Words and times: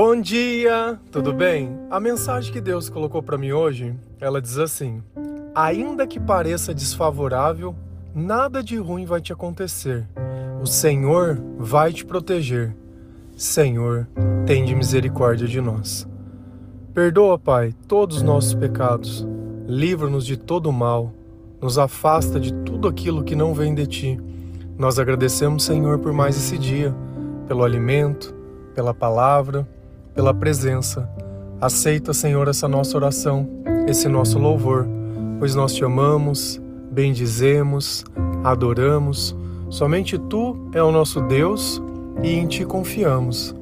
Bom 0.00 0.20
dia, 0.20 0.96
tudo 1.10 1.32
bem? 1.32 1.76
A 1.90 1.98
mensagem 1.98 2.52
que 2.52 2.60
Deus 2.60 2.88
colocou 2.88 3.20
para 3.20 3.36
mim 3.36 3.50
hoje, 3.50 3.96
ela 4.20 4.40
diz 4.40 4.56
assim: 4.56 5.02
Ainda 5.52 6.06
que 6.06 6.20
pareça 6.20 6.72
desfavorável, 6.72 7.74
nada 8.14 8.62
de 8.62 8.76
ruim 8.76 9.04
vai 9.04 9.20
te 9.20 9.32
acontecer. 9.32 10.06
O 10.62 10.66
Senhor 10.66 11.36
vai 11.58 11.92
te 11.92 12.06
proteger. 12.06 12.76
Senhor, 13.36 14.06
tem 14.46 14.64
de 14.64 14.72
misericórdia 14.72 15.48
de 15.48 15.60
nós. 15.60 16.06
Perdoa, 16.94 17.36
Pai, 17.36 17.74
todos 17.88 18.18
os 18.18 18.22
nossos 18.22 18.54
pecados. 18.54 19.26
Livra-nos 19.66 20.24
de 20.24 20.36
todo 20.36 20.66
o 20.70 20.72
mal. 20.72 21.12
Nos 21.60 21.76
afasta 21.76 22.38
de 22.38 22.54
tudo 22.54 22.86
aquilo 22.86 23.24
que 23.24 23.34
não 23.34 23.52
vem 23.52 23.74
de 23.74 23.84
ti. 23.84 24.20
Nós 24.78 24.96
agradecemos, 24.96 25.64
Senhor, 25.64 25.98
por 25.98 26.12
mais 26.12 26.36
esse 26.36 26.56
dia, 26.56 26.94
pelo 27.48 27.64
alimento, 27.64 28.32
pela 28.76 28.94
palavra 28.94 29.66
pela 30.18 30.34
presença. 30.34 31.08
Aceita, 31.60 32.12
Senhor, 32.12 32.48
essa 32.48 32.66
nossa 32.66 32.96
oração, 32.96 33.48
esse 33.86 34.08
nosso 34.08 34.36
louvor, 34.36 34.84
pois 35.38 35.54
nós 35.54 35.72
te 35.72 35.84
amamos, 35.84 36.60
bendizemos, 36.90 38.04
adoramos. 38.42 39.36
Somente 39.70 40.18
tu 40.18 40.56
é 40.74 40.82
o 40.82 40.90
nosso 40.90 41.20
Deus 41.20 41.80
e 42.20 42.32
em 42.32 42.48
ti 42.48 42.64
confiamos. 42.64 43.54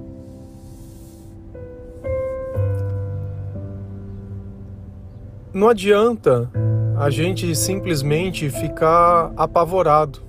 Não 5.52 5.68
adianta 5.68 6.50
a 6.98 7.10
gente 7.10 7.54
simplesmente 7.54 8.48
ficar 8.48 9.30
apavorado, 9.36 10.20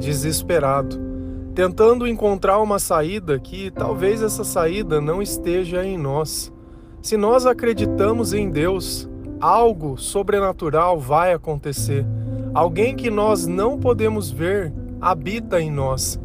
desesperado 0.00 1.07
tentando 1.58 2.06
encontrar 2.06 2.60
uma 2.60 2.78
saída 2.78 3.36
que 3.36 3.68
talvez 3.72 4.22
essa 4.22 4.44
saída 4.44 5.00
não 5.00 5.20
esteja 5.20 5.84
em 5.84 5.98
nós. 5.98 6.52
Se 7.02 7.16
nós 7.16 7.46
acreditamos 7.46 8.32
em 8.32 8.48
Deus, 8.48 9.08
algo 9.40 9.98
sobrenatural 9.98 11.00
vai 11.00 11.32
acontecer. 11.32 12.06
Alguém 12.54 12.94
que 12.94 13.10
nós 13.10 13.44
não 13.44 13.76
podemos 13.76 14.30
ver 14.30 14.72
habita 15.00 15.60
em 15.60 15.68
nós. 15.68 16.20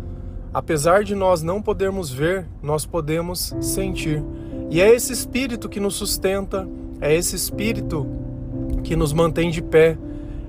Apesar 0.53 1.03
de 1.03 1.15
nós 1.15 1.41
não 1.41 1.63
podermos 1.63 2.11
ver, 2.11 2.45
nós 2.61 2.85
podemos 2.85 3.55
sentir. 3.59 4.23
E 4.69 4.79
é 4.79 4.93
esse 4.93 5.11
espírito 5.11 5.67
que 5.67 5.79
nos 5.79 5.95
sustenta, 5.95 6.69
é 7.01 7.11
esse 7.15 7.35
espírito 7.35 8.05
que 8.83 8.95
nos 8.95 9.11
mantém 9.11 9.49
de 9.49 9.63
pé, 9.63 9.97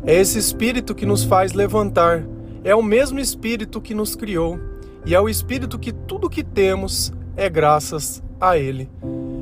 é 0.05 0.21
esse 0.21 0.39
espírito 0.39 0.95
que 0.95 1.07
nos 1.07 1.25
faz 1.25 1.55
levantar. 1.55 2.23
É 2.63 2.75
o 2.75 2.83
mesmo 2.83 3.19
espírito 3.19 3.81
que 3.81 3.95
nos 3.95 4.15
criou 4.15 4.74
e 5.07 5.15
é 5.15 5.21
o 5.21 5.29
Espírito 5.29 5.79
que 5.79 5.93
tudo 5.93 6.31
que 6.31 6.43
temos 6.43 7.13
é 7.37 7.49
graças 7.49 8.23
a 8.41 8.57
Ele. 8.57 8.91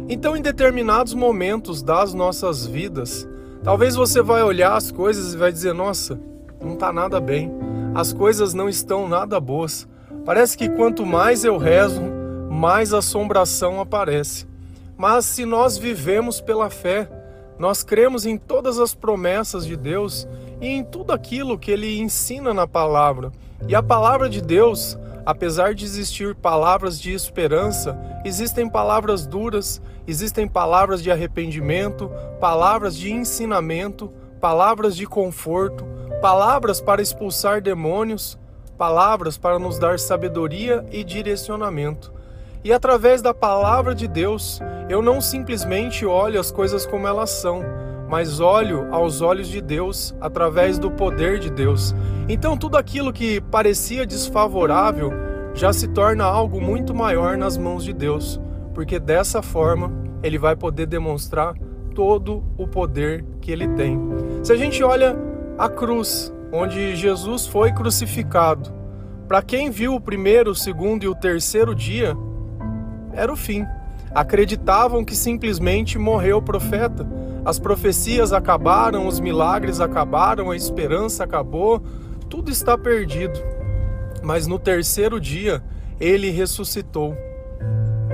Então, 0.09 0.37
em 0.37 0.43
determinados 0.43 1.15
momentos 1.15 1.83
das 1.83 2.13
nossas 2.13 2.67
vidas, 2.67 3.29
talvez 3.63 3.95
você 3.95 4.21
vai 4.21 4.43
olhar 4.43 4.75
as 4.75 4.91
coisas 4.91 5.35
e 5.35 5.37
vai 5.37 5.53
dizer: 5.53 5.73
Nossa, 5.73 6.21
não 6.61 6.75
está 6.75 6.93
nada 6.93 7.21
bem, 7.21 7.51
as 7.95 8.13
coisas 8.13 8.55
não 8.55 8.69
estão 8.69 9.09
nada 9.09 9.39
boas. 9.39 9.89
Parece 10.25 10.57
que 10.57 10.69
quanto 10.69 11.05
mais 11.07 11.45
eu 11.45 11.57
rezo, 11.57 12.03
mais 12.51 12.93
assombração 12.93 13.81
aparece. 13.81 14.47
Mas 14.97 15.25
se 15.25 15.45
nós 15.45 15.77
vivemos 15.79 16.41
pela 16.41 16.71
fé, 16.71 17.11
nós 17.59 17.83
cremos 17.83 18.25
em 18.27 18.37
todas 18.37 18.79
as 18.79 18.95
promessas 18.95 19.67
de 19.67 19.77
Deus 19.77 20.29
e 20.61 20.67
em 20.67 20.85
tudo 20.85 21.13
aquilo 21.13 21.59
que 21.59 21.71
Ele 21.71 21.99
ensina 22.01 22.53
na 22.53 22.67
palavra. 22.67 23.33
E 23.67 23.75
a 23.75 23.83
palavra 23.83 24.29
de 24.29 24.41
Deus, 24.41 24.99
Apesar 25.25 25.75
de 25.75 25.85
existir 25.85 26.35
palavras 26.35 27.01
de 27.01 27.13
esperança, 27.13 27.97
existem 28.25 28.69
palavras 28.69 29.25
duras, 29.25 29.81
existem 30.07 30.49
palavras 30.49 31.01
de 31.01 31.13
arrependimento, 31.13 32.11
palavras 32.41 32.97
de 32.97 33.13
ensinamento, 33.13 34.11
palavras 34.41 34.97
de 34.97 35.07
conforto, 35.07 35.85
palavras 36.21 36.81
para 36.81 37.01
expulsar 37.01 37.63
demônios, 37.63 38.37
palavras 38.77 39.39
para 39.39 39.61
nos 39.61 39.79
dar 39.79 39.97
sabedoria 40.01 40.85
e 40.91 41.05
direcionamento. 41.05 42.13
E 42.65 42.73
através 42.73 43.23
da 43.23 43.33
palavra 43.33 43.95
de 43.95 44.09
Deus, 44.09 44.61
eu 44.89 45.01
não 45.01 45.21
simplesmente 45.21 46.05
olho 46.05 46.41
as 46.41 46.51
coisas 46.51 46.85
como 46.85 47.07
elas 47.07 47.31
são, 47.31 47.63
mas 48.13 48.41
olho 48.41 48.89
aos 48.91 49.23
olhos 49.23 49.49
de 49.49 49.63
Deus 49.63 50.15
através 50.21 50.79
do 50.79 50.91
poder 50.91 51.39
de 51.39 51.49
Deus. 51.49 51.95
Então 52.29 52.59
tudo 52.59 52.77
aquilo 52.77 53.11
que 53.11 53.41
parecia 53.41 54.05
desfavorável 54.05 55.11
já 55.55 55.73
se 55.73 55.89
torna 55.89 56.23
algo 56.23 56.61
muito 56.61 56.95
maior 56.95 57.39
nas 57.39 57.57
mãos 57.57 57.83
de 57.83 57.95
Deus, 57.95 58.39
porque 58.75 58.99
dessa 59.01 59.41
forma 59.41 59.91
ele 60.23 60.37
vai 60.37 60.55
poder 60.55 60.85
demonstrar 60.85 61.55
todo 61.95 62.45
o 62.59 62.69
poder 62.69 63.25
que 63.41 63.51
ele 63.51 63.67
tem. 63.69 63.99
Se 64.43 64.53
a 64.53 64.57
gente 64.57 64.85
olha 64.85 65.17
a 65.57 65.71
cruz, 65.71 66.31
onde 66.53 66.95
Jesus 66.95 67.47
foi 67.47 67.73
crucificado, 67.73 68.71
para 69.27 69.41
quem 69.41 69.71
viu 69.71 69.95
o 69.95 70.01
primeiro, 70.01 70.51
o 70.51 70.55
segundo 70.55 71.03
e 71.03 71.09
o 71.09 71.15
terceiro 71.15 71.75
dia, 71.75 72.15
era 73.15 73.33
o 73.33 73.37
fim. 73.37 73.65
Acreditavam 74.15 75.03
que 75.03 75.17
simplesmente 75.17 75.99
morreu 75.99 76.37
o 76.37 76.43
profeta, 76.43 77.07
as 77.45 77.59
profecias 77.59 78.33
acabaram, 78.33 79.07
os 79.07 79.19
milagres 79.19 79.81
acabaram, 79.81 80.51
a 80.51 80.57
esperança 80.57 81.25
acabou, 81.25 81.83
tudo 82.29 82.51
está 82.51 82.79
perdido. 82.79 83.39
Mas 84.23 84.47
no 84.47 84.59
terceiro 84.59 85.21
dia 85.21 85.63
ele 86.01 86.31
ressuscitou 86.31 87.17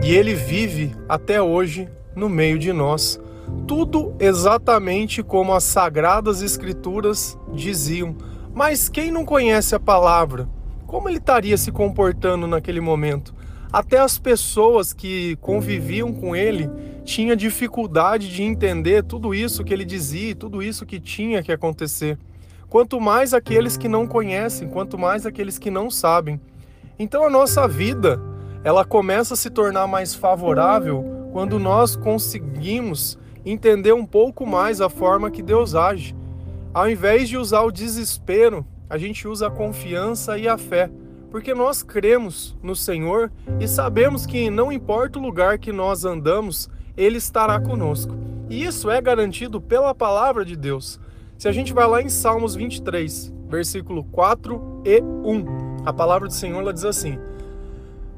e 0.02 0.14
ele 0.14 0.34
vive 0.34 0.94
até 1.08 1.42
hoje 1.42 1.88
no 2.14 2.28
meio 2.28 2.58
de 2.58 2.72
nós. 2.72 3.20
Tudo 3.66 4.14
exatamente 4.18 5.22
como 5.22 5.54
as 5.54 5.64
sagradas 5.64 6.42
escrituras 6.42 7.38
diziam. 7.52 8.16
Mas 8.54 8.88
quem 8.88 9.10
não 9.10 9.24
conhece 9.24 9.74
a 9.74 9.80
palavra, 9.80 10.48
como 10.86 11.08
ele 11.08 11.18
estaria 11.18 11.56
se 11.56 11.70
comportando 11.70 12.46
naquele 12.46 12.80
momento? 12.80 13.34
Até 13.70 13.98
as 13.98 14.18
pessoas 14.18 14.94
que 14.94 15.36
conviviam 15.36 16.12
com 16.12 16.34
ele 16.34 16.70
tinha 17.04 17.36
dificuldade 17.36 18.30
de 18.30 18.42
entender 18.42 19.04
tudo 19.04 19.34
isso 19.34 19.62
que 19.62 19.74
ele 19.74 19.84
dizia, 19.84 20.34
tudo 20.34 20.62
isso 20.62 20.86
que 20.86 20.98
tinha 20.98 21.42
que 21.42 21.52
acontecer. 21.52 22.18
Quanto 22.70 22.98
mais 22.98 23.34
aqueles 23.34 23.76
que 23.76 23.88
não 23.88 24.06
conhecem, 24.06 24.68
quanto 24.68 24.96
mais 24.96 25.26
aqueles 25.26 25.58
que 25.58 25.70
não 25.70 25.90
sabem. 25.90 26.40
Então 26.98 27.24
a 27.24 27.30
nossa 27.30 27.68
vida, 27.68 28.20
ela 28.64 28.86
começa 28.86 29.34
a 29.34 29.36
se 29.36 29.50
tornar 29.50 29.86
mais 29.86 30.14
favorável 30.14 31.28
quando 31.32 31.58
nós 31.58 31.94
conseguimos 31.94 33.18
entender 33.44 33.92
um 33.92 34.04
pouco 34.04 34.46
mais 34.46 34.80
a 34.80 34.88
forma 34.88 35.30
que 35.30 35.42
Deus 35.42 35.74
age. 35.74 36.16
Ao 36.72 36.88
invés 36.88 37.28
de 37.28 37.36
usar 37.36 37.62
o 37.62 37.70
desespero, 37.70 38.66
a 38.88 38.96
gente 38.96 39.28
usa 39.28 39.48
a 39.48 39.50
confiança 39.50 40.38
e 40.38 40.48
a 40.48 40.56
fé 40.56 40.90
porque 41.30 41.54
nós 41.54 41.82
cremos 41.82 42.56
no 42.62 42.74
Senhor 42.74 43.30
e 43.60 43.68
sabemos 43.68 44.26
que 44.26 44.50
não 44.50 44.72
importa 44.72 45.18
o 45.18 45.22
lugar 45.22 45.58
que 45.58 45.72
nós 45.72 46.04
andamos, 46.04 46.68
Ele 46.96 47.18
estará 47.18 47.60
conosco. 47.60 48.14
E 48.48 48.64
isso 48.64 48.90
é 48.90 49.00
garantido 49.00 49.60
pela 49.60 49.94
palavra 49.94 50.44
de 50.44 50.56
Deus. 50.56 50.98
Se 51.36 51.48
a 51.48 51.52
gente 51.52 51.72
vai 51.72 51.86
lá 51.86 52.02
em 52.02 52.08
Salmos 52.08 52.54
23, 52.54 53.32
versículo 53.48 54.04
4 54.04 54.82
e 54.84 55.00
1, 55.00 55.84
a 55.84 55.92
palavra 55.92 56.28
do 56.28 56.34
Senhor 56.34 56.60
ela 56.60 56.72
diz 56.72 56.84
assim: 56.84 57.18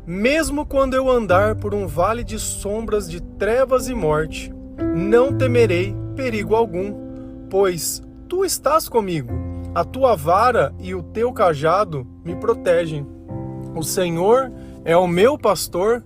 Mesmo 0.06 0.64
quando 0.64 0.94
eu 0.94 1.10
andar 1.10 1.56
por 1.56 1.74
um 1.74 1.86
vale 1.86 2.22
de 2.22 2.38
sombras 2.38 3.10
de 3.10 3.20
trevas 3.20 3.88
e 3.88 3.94
morte, 3.94 4.52
não 4.94 5.36
temerei 5.36 5.94
perigo 6.14 6.54
algum, 6.54 6.94
pois 7.50 8.02
tu 8.28 8.44
estás 8.44 8.88
comigo 8.88 9.59
a 9.74 9.84
tua 9.84 10.16
vara 10.16 10.74
e 10.80 10.94
o 10.94 11.02
teu 11.02 11.32
cajado 11.32 12.06
me 12.24 12.34
protegem. 12.34 13.06
O 13.74 13.82
Senhor 13.82 14.50
é 14.84 14.96
o 14.96 15.06
meu 15.06 15.38
pastor 15.38 16.02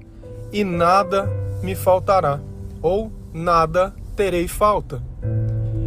e 0.53 0.63
nada 0.63 1.29
me 1.63 1.75
faltará, 1.75 2.41
ou 2.83 3.11
nada 3.33 3.95
terei 4.15 4.47
falta. 4.47 5.03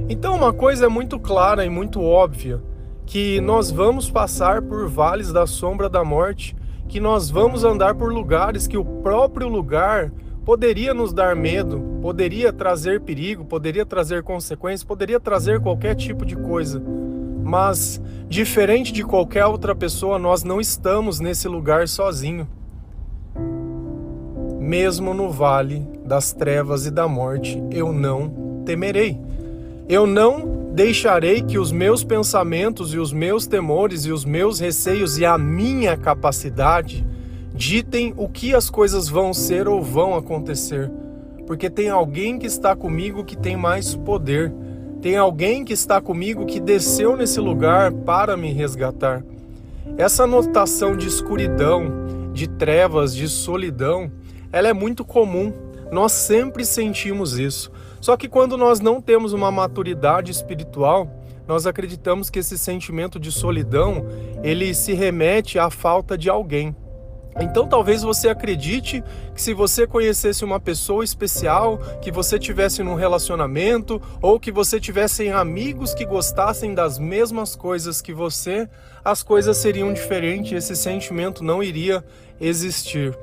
Então, 0.10 0.36
uma 0.36 0.52
coisa 0.52 0.86
é 0.86 0.90
muito 0.90 1.20
clara 1.20 1.66
e 1.66 1.70
muito 1.70 2.02
óbvia: 2.02 2.62
que 3.06 3.40
nós 3.42 3.70
vamos 3.70 4.10
passar 4.10 4.62
por 4.62 4.88
vales 4.90 5.32
da 5.32 5.46
sombra 5.46 5.88
da 5.88 6.04
morte, 6.04 6.56
que 6.88 7.00
nós 7.00 7.30
vamos 7.30 7.64
andar 7.64 7.94
por 7.96 8.12
lugares 8.12 8.66
que 8.66 8.78
o 8.78 8.86
próprio 8.86 9.48
lugar 9.48 10.12
poderia 10.44 10.94
nos 10.94 11.14
dar 11.14 11.36
medo, 11.36 11.80
poderia 12.02 12.52
trazer 12.52 13.02
perigo, 13.02 13.46
poderia 13.46 13.86
trazer 13.86 14.24
consequências, 14.24 14.84
poderia 14.84 15.20
trazer 15.20 15.60
qualquer 15.60 15.94
tipo 15.94 16.26
de 16.26 16.36
coisa. 16.36 16.82
Mas, 17.48 18.02
diferente 18.28 18.92
de 18.92 19.04
qualquer 19.04 19.46
outra 19.46 19.74
pessoa, 19.74 20.20
nós 20.20 20.44
não 20.44 20.60
estamos 20.60 21.22
nesse 21.22 21.48
lugar 21.48 21.88
sozinho. 21.88 22.46
Mesmo 24.60 25.14
no 25.14 25.30
vale 25.30 25.88
das 26.04 26.34
trevas 26.34 26.86
e 26.86 26.92
da 26.92 27.08
morte, 27.08 27.64
eu 27.72 27.94
não 27.94 28.62
temerei. 28.66 29.18
Eu 29.88 30.06
não 30.06 30.74
deixarei 30.74 31.42
que 31.42 31.58
os 31.58 31.72
meus 31.72 32.04
pensamentos 32.04 32.94
e 32.94 33.00
os 33.00 33.14
meus 33.14 33.48
temores 33.48 34.04
e 34.04 34.12
os 34.12 34.26
meus 34.26 34.60
receios 34.60 35.18
e 35.18 35.26
a 35.26 35.38
minha 35.38 35.96
capacidade 35.96 37.08
ditem 37.54 38.14
o 38.18 38.28
que 38.28 38.54
as 38.54 38.70
coisas 38.70 39.08
vão 39.08 39.34
ser 39.34 39.70
ou 39.70 39.82
vão 39.82 40.16
acontecer. 40.16 40.92
porque 41.46 41.70
tem 41.70 41.88
alguém 41.88 42.38
que 42.38 42.46
está 42.46 42.76
comigo 42.76 43.24
que 43.24 43.38
tem 43.38 43.56
mais 43.56 43.96
poder. 43.96 44.54
Tem 45.02 45.16
alguém 45.16 45.64
que 45.64 45.74
está 45.74 46.02
comigo 46.02 46.46
que 46.46 46.60
desceu 46.60 47.16
nesse 47.16 47.40
lugar 47.40 47.92
para 47.92 48.36
me 48.36 48.52
resgatar. 48.52 49.24
Essa 49.98 50.26
notação 50.26 50.98
de 50.98 51.08
escuridão, 51.08 52.32
de 52.34 52.48
trevas, 52.48 53.16
de 53.16 53.28
solidão, 53.28 54.12
ela 54.52 54.68
é 54.68 54.74
muito 54.74 55.06
comum. 55.06 55.54
Nós 55.92 56.12
sempre 56.12 56.66
sentimos 56.66 57.38
isso. 57.38 57.72
Só 58.02 58.18
que 58.18 58.28
quando 58.28 58.58
nós 58.58 58.80
não 58.80 59.02
temos 59.02 59.34
uma 59.34 59.52
maturidade 59.52 60.32
espiritual, 60.32 61.10
nós 61.48 61.66
acreditamos 61.66 62.30
que 62.30 62.40
esse 62.40 62.58
sentimento 62.58 63.20
de 63.20 63.32
solidão, 63.32 64.06
ele 64.44 64.74
se 64.74 64.94
remete 64.94 65.58
à 65.58 65.70
falta 65.70 66.18
de 66.18 66.30
alguém. 66.30 66.76
Então 67.40 67.68
talvez 67.68 68.02
você 68.02 68.30
acredite 68.30 69.04
que 69.36 69.42
se 69.42 69.54
você 69.54 69.86
conhecesse 69.86 70.44
uma 70.44 70.60
pessoa 70.60 71.04
especial, 71.04 71.78
que 72.02 72.12
você 72.12 72.40
tivesse 72.40 72.82
num 72.82 72.96
relacionamento 72.96 74.02
ou 74.22 74.40
que 74.40 74.52
você 74.52 74.80
tivesse 74.80 75.30
amigos 75.30 75.94
que 75.94 76.06
gostassem 76.06 76.74
das 76.74 76.98
mesmas 76.98 77.56
coisas 77.56 78.02
que 78.02 78.14
você, 78.14 78.68
as 79.06 79.22
coisas 79.22 79.58
seriam 79.58 79.94
diferentes, 79.94 80.52
esse 80.52 80.76
sentimento 80.76 81.44
não 81.44 81.62
iria 81.62 82.04
existir. 82.42 83.16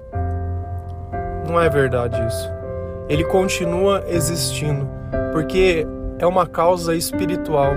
Não 1.49 1.61
é 1.61 1.69
verdade 1.69 2.17
isso. 2.27 2.49
Ele 3.09 3.25
continua 3.25 4.05
existindo, 4.09 4.89
porque 5.33 5.87
é 6.19 6.27
uma 6.27 6.47
causa 6.47 6.95
espiritual. 6.95 7.73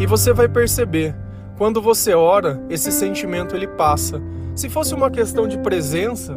E 0.00 0.06
você 0.06 0.32
vai 0.32 0.48
perceber, 0.48 1.14
quando 1.56 1.80
você 1.80 2.12
ora, 2.12 2.60
esse 2.68 2.92
sentimento 2.92 3.56
ele 3.56 3.66
passa 3.66 4.20
se 4.56 4.70
fosse 4.70 4.94
uma 4.94 5.10
questão 5.10 5.46
de 5.46 5.58
presença, 5.58 6.36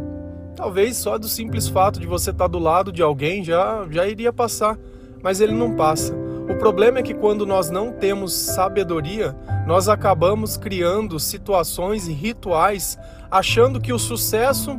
talvez 0.54 0.98
só 0.98 1.18
do 1.18 1.30
simples 1.30 1.70
fato 1.70 2.02
de 2.02 2.06
você 2.06 2.32
estar 2.32 2.48
do 2.48 2.60
lado 2.60 2.92
de 2.92 3.02
alguém 3.02 3.44
já, 3.46 3.88
já 3.90 4.06
iria 4.06 4.34
passar, 4.34 4.78
mas 5.24 5.40
ele 5.40 5.54
não 5.54 5.74
passa. 5.74 6.14
O 6.50 6.56
problema 6.58 7.00
é 7.00 7.02
que 7.02 7.14
quando 7.14 7.46
nós 7.46 7.70
não 7.70 7.94
temos 7.94 8.34
sabedoria, 8.34 9.34
nós 9.66 9.88
acabamos 9.88 10.58
criando 10.58 11.18
situações 11.18 12.10
e 12.10 12.12
rituais 12.12 13.00
achando 13.32 13.80
que 13.80 13.94
o 13.94 14.00
sucesso 14.00 14.78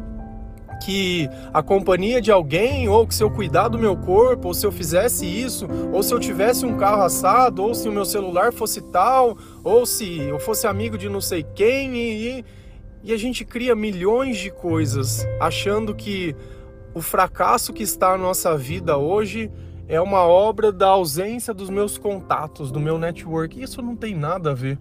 que 0.84 1.28
a 1.52 1.62
companhia 1.62 2.20
de 2.20 2.32
alguém, 2.32 2.88
ou 2.88 3.06
que 3.06 3.14
se 3.14 3.22
eu 3.22 3.30
cuidar 3.30 3.68
do 3.68 3.78
meu 3.78 3.96
corpo, 3.96 4.48
ou 4.48 4.54
se 4.54 4.66
eu 4.66 4.72
fizesse 4.72 5.26
isso, 5.26 5.66
ou 5.92 6.02
se 6.02 6.12
eu 6.12 6.18
tivesse 6.18 6.64
um 6.64 6.76
carro 6.76 7.02
assado, 7.02 7.62
ou 7.62 7.74
se 7.74 7.88
o 7.88 7.92
meu 7.92 8.04
celular 8.04 8.52
fosse 8.52 8.80
tal, 8.80 9.36
ou 9.62 9.84
se 9.84 10.18
eu 10.20 10.38
fosse 10.38 10.66
amigo 10.66 10.96
de 10.96 11.08
não 11.08 11.20
sei 11.20 11.42
quem, 11.54 11.96
e, 11.96 12.44
e 13.02 13.12
a 13.12 13.16
gente 13.16 13.44
cria 13.44 13.74
milhões 13.74 14.36
de 14.38 14.50
coisas 14.50 15.26
achando 15.40 15.94
que 15.94 16.36
o 16.94 17.00
fracasso 17.00 17.72
que 17.72 17.82
está 17.82 18.10
na 18.10 18.18
nossa 18.18 18.56
vida 18.56 18.96
hoje 18.96 19.50
é 19.88 20.00
uma 20.00 20.22
obra 20.22 20.70
da 20.70 20.88
ausência 20.88 21.54
dos 21.54 21.70
meus 21.70 21.98
contatos, 21.98 22.70
do 22.70 22.78
meu 22.78 22.98
network. 22.98 23.60
Isso 23.60 23.82
não 23.82 23.96
tem 23.96 24.14
nada 24.14 24.50
a 24.50 24.54
ver. 24.54 24.78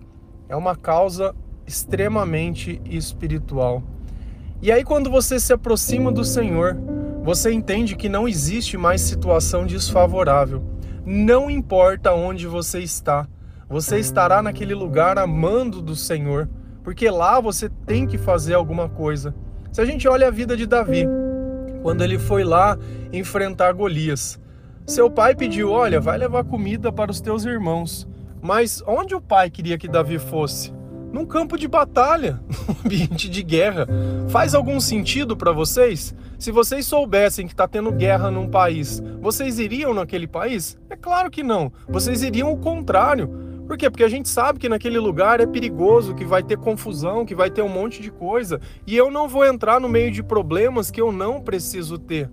É 0.47 0.55
uma 0.55 0.75
causa 0.75 1.33
extremamente 1.65 2.81
espiritual. 2.85 3.83
E 4.61 4.71
aí, 4.71 4.83
quando 4.83 5.09
você 5.09 5.39
se 5.39 5.53
aproxima 5.53 6.11
do 6.11 6.23
Senhor, 6.23 6.77
você 7.23 7.51
entende 7.51 7.95
que 7.95 8.09
não 8.09 8.27
existe 8.27 8.77
mais 8.77 9.01
situação 9.01 9.65
desfavorável. 9.65 10.63
Não 11.05 11.49
importa 11.49 12.13
onde 12.13 12.45
você 12.45 12.79
está, 12.79 13.27
você 13.69 13.99
estará 13.99 14.41
naquele 14.41 14.75
lugar 14.75 15.17
amando 15.17 15.81
do 15.81 15.95
Senhor 15.95 16.49
porque 16.89 17.07
lá 17.07 17.39
você 17.39 17.69
tem 17.85 18.07
que 18.07 18.17
fazer 18.17 18.55
alguma 18.55 18.89
coisa. 18.89 19.35
Se 19.71 19.79
a 19.79 19.85
gente 19.85 20.07
olha 20.07 20.27
a 20.27 20.31
vida 20.31 20.57
de 20.57 20.65
Davi, 20.65 21.05
quando 21.83 22.03
ele 22.03 22.17
foi 22.17 22.43
lá 22.43 22.75
enfrentar 23.13 23.73
Golias, 23.73 24.39
seu 24.87 25.07
pai 25.07 25.35
pediu: 25.35 25.69
Olha, 25.69 26.01
vai 26.01 26.17
levar 26.17 26.43
comida 26.45 26.91
para 26.91 27.11
os 27.11 27.21
teus 27.21 27.45
irmãos. 27.45 28.07
Mas 28.41 28.81
onde 28.87 29.13
o 29.13 29.21
pai 29.21 29.51
queria 29.51 29.77
que 29.77 29.87
Davi 29.87 30.17
fosse? 30.17 30.73
Num 31.13 31.27
campo 31.27 31.59
de 31.59 31.67
batalha, 31.67 32.41
num 32.67 32.75
ambiente 32.83 33.29
de 33.29 33.43
guerra. 33.43 33.87
Faz 34.29 34.55
algum 34.55 34.79
sentido 34.79 35.37
para 35.37 35.51
vocês? 35.51 36.15
Se 36.39 36.51
vocês 36.51 36.87
soubessem 36.87 37.45
que 37.45 37.53
está 37.53 37.67
tendo 37.67 37.91
guerra 37.91 38.31
num 38.31 38.49
país, 38.49 38.99
vocês 39.21 39.59
iriam 39.59 39.93
naquele 39.93 40.25
país? 40.25 40.75
É 40.89 40.95
claro 40.95 41.29
que 41.29 41.43
não. 41.43 41.71
Vocês 41.87 42.23
iriam 42.23 42.51
o 42.51 42.57
contrário. 42.57 43.48
Por 43.69 43.77
quê? 43.77 43.87
Porque 43.87 44.03
a 44.03 44.09
gente 44.09 44.27
sabe 44.27 44.57
que 44.57 44.67
naquele 44.67 44.97
lugar 44.97 45.39
é 45.39 45.45
perigoso, 45.45 46.15
que 46.15 46.25
vai 46.25 46.41
ter 46.41 46.57
confusão, 46.57 47.23
que 47.23 47.35
vai 47.35 47.51
ter 47.51 47.61
um 47.61 47.69
monte 47.69 48.01
de 48.01 48.09
coisa, 48.09 48.59
e 48.87 48.97
eu 48.97 49.11
não 49.11 49.27
vou 49.27 49.45
entrar 49.45 49.79
no 49.79 49.87
meio 49.87 50.11
de 50.11 50.23
problemas 50.23 50.89
que 50.89 50.99
eu 50.99 51.11
não 51.11 51.39
preciso 51.39 51.99
ter. 51.99 52.31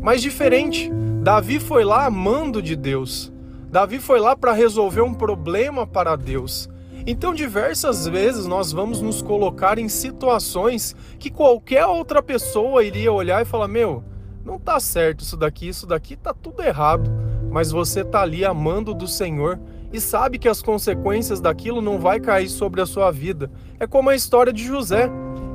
Mas 0.00 0.22
diferente, 0.22 0.90
Davi 1.22 1.60
foi 1.60 1.84
lá 1.84 2.06
amando 2.06 2.62
de 2.62 2.74
Deus. 2.74 3.30
Davi 3.70 3.98
foi 3.98 4.18
lá 4.18 4.34
para 4.34 4.54
resolver 4.54 5.02
um 5.02 5.12
problema 5.12 5.86
para 5.86 6.16
Deus. 6.16 6.70
Então, 7.06 7.34
diversas 7.34 8.06
vezes 8.06 8.46
nós 8.46 8.72
vamos 8.72 9.02
nos 9.02 9.20
colocar 9.20 9.78
em 9.78 9.90
situações 9.90 10.96
que 11.18 11.28
qualquer 11.28 11.84
outra 11.84 12.22
pessoa 12.22 12.82
iria 12.82 13.12
olhar 13.12 13.42
e 13.42 13.44
falar: 13.44 13.68
Meu, 13.68 14.02
não 14.42 14.58
tá 14.58 14.80
certo 14.80 15.20
isso 15.20 15.36
daqui, 15.36 15.68
isso 15.68 15.86
daqui 15.86 16.16
tá 16.16 16.32
tudo 16.32 16.62
errado. 16.62 17.10
Mas 17.50 17.70
você 17.70 18.02
tá 18.02 18.22
ali 18.22 18.42
amando 18.42 18.94
do 18.94 19.06
Senhor 19.06 19.60
e 19.92 20.00
sabe 20.00 20.38
que 20.38 20.48
as 20.48 20.62
consequências 20.62 21.40
daquilo 21.40 21.82
não 21.82 21.98
vai 21.98 22.18
cair 22.18 22.48
sobre 22.48 22.80
a 22.80 22.86
sua 22.86 23.10
vida. 23.10 23.50
É 23.78 23.86
como 23.86 24.10
a 24.10 24.14
história 24.14 24.52
de 24.52 24.64
José, 24.64 25.10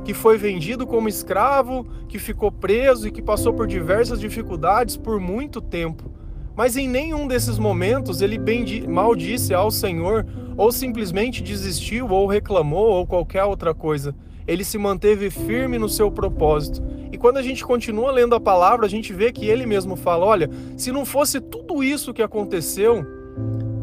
que 0.05 0.13
foi 0.13 0.37
vendido 0.37 0.85
como 0.85 1.09
escravo, 1.09 1.85
que 2.07 2.19
ficou 2.19 2.51
preso 2.51 3.07
e 3.07 3.11
que 3.11 3.21
passou 3.21 3.53
por 3.53 3.67
diversas 3.67 4.19
dificuldades 4.19 4.95
por 4.95 5.19
muito 5.19 5.59
tempo. 5.59 6.11
Mas 6.55 6.77
em 6.77 6.87
nenhum 6.87 7.27
desses 7.27 7.59
momentos 7.59 8.21
ele 8.21 8.39
maldisse 8.87 9.53
ao 9.53 9.69
Senhor, 9.69 10.25
ou 10.55 10.71
simplesmente 10.71 11.43
desistiu, 11.43 12.07
ou 12.09 12.25
reclamou, 12.25 12.89
ou 12.89 13.05
qualquer 13.05 13.43
outra 13.43 13.73
coisa. 13.73 14.15
Ele 14.47 14.63
se 14.63 14.77
manteve 14.77 15.29
firme 15.29 15.77
no 15.77 15.89
seu 15.89 16.09
propósito. 16.09 16.81
E 17.11 17.17
quando 17.17 17.37
a 17.37 17.41
gente 17.41 17.65
continua 17.65 18.11
lendo 18.11 18.33
a 18.33 18.39
palavra, 18.39 18.85
a 18.85 18.89
gente 18.89 19.13
vê 19.13 19.31
que 19.31 19.45
ele 19.45 19.65
mesmo 19.65 19.95
fala: 19.95 20.25
olha, 20.25 20.49
se 20.75 20.91
não 20.91 21.05
fosse 21.05 21.39
tudo 21.39 21.83
isso 21.83 22.13
que 22.13 22.23
aconteceu, 22.23 23.05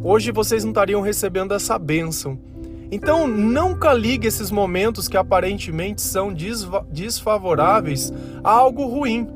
hoje 0.04 0.30
vocês 0.30 0.62
não 0.62 0.70
estariam 0.70 1.00
recebendo 1.00 1.54
essa 1.54 1.78
bênção. 1.78 2.38
Então, 2.92 3.26
nunca 3.26 3.92
ligue 3.92 4.28
esses 4.28 4.50
momentos 4.50 5.08
que 5.08 5.16
aparentemente 5.16 6.02
são 6.02 6.32
desfavoráveis 6.90 8.12
a 8.44 8.50
algo 8.52 8.86
ruim. 8.86 9.26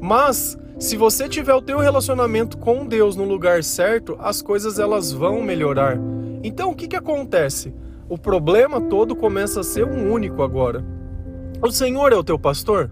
Mas, 0.00 0.58
se 0.78 0.96
você 0.96 1.26
tiver 1.28 1.54
o 1.54 1.62
teu 1.62 1.78
relacionamento 1.78 2.58
com 2.58 2.84
Deus 2.84 3.16
no 3.16 3.24
lugar 3.24 3.64
certo, 3.64 4.16
as 4.18 4.42
coisas 4.42 4.78
elas 4.78 5.12
vão 5.12 5.40
melhorar. 5.40 5.98
Então, 6.42 6.72
o 6.72 6.74
que, 6.74 6.88
que 6.88 6.96
acontece? 6.96 7.72
O 8.08 8.18
problema 8.18 8.80
todo 8.80 9.16
começa 9.16 9.60
a 9.60 9.64
ser 9.64 9.86
um 9.86 10.12
único 10.12 10.42
agora. 10.42 10.84
O 11.62 11.70
Senhor 11.70 12.12
é 12.12 12.16
o 12.16 12.24
teu 12.24 12.38
pastor? 12.38 12.90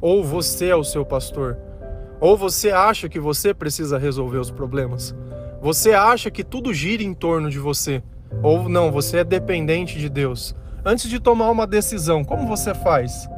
Ou 0.00 0.22
você 0.22 0.66
é 0.66 0.76
o 0.76 0.84
seu 0.84 1.04
pastor? 1.04 1.56
Ou 2.20 2.36
você 2.36 2.70
acha 2.70 3.08
que 3.08 3.18
você 3.18 3.54
precisa 3.54 3.96
resolver 3.96 4.38
os 4.38 4.50
problemas? 4.50 5.14
Você 5.62 5.92
acha 5.92 6.28
que 6.28 6.42
tudo 6.42 6.74
gira 6.74 7.04
em 7.04 7.14
torno 7.14 7.48
de 7.48 7.60
você, 7.60 8.02
ou 8.42 8.68
não, 8.68 8.90
você 8.90 9.18
é 9.18 9.24
dependente 9.24 9.96
de 9.96 10.08
Deus. 10.08 10.56
Antes 10.84 11.08
de 11.08 11.20
tomar 11.20 11.52
uma 11.52 11.68
decisão, 11.68 12.24
como 12.24 12.48
você 12.48 12.74
faz? 12.74 13.28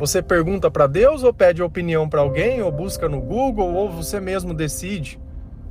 Você 0.00 0.22
pergunta 0.22 0.70
para 0.70 0.86
Deus 0.86 1.22
ou 1.22 1.34
pede 1.34 1.62
opinião 1.62 2.08
para 2.08 2.22
alguém, 2.22 2.62
ou 2.62 2.72
busca 2.72 3.06
no 3.06 3.20
Google, 3.20 3.74
ou 3.74 3.90
você 3.90 4.18
mesmo 4.18 4.54
decide? 4.54 5.20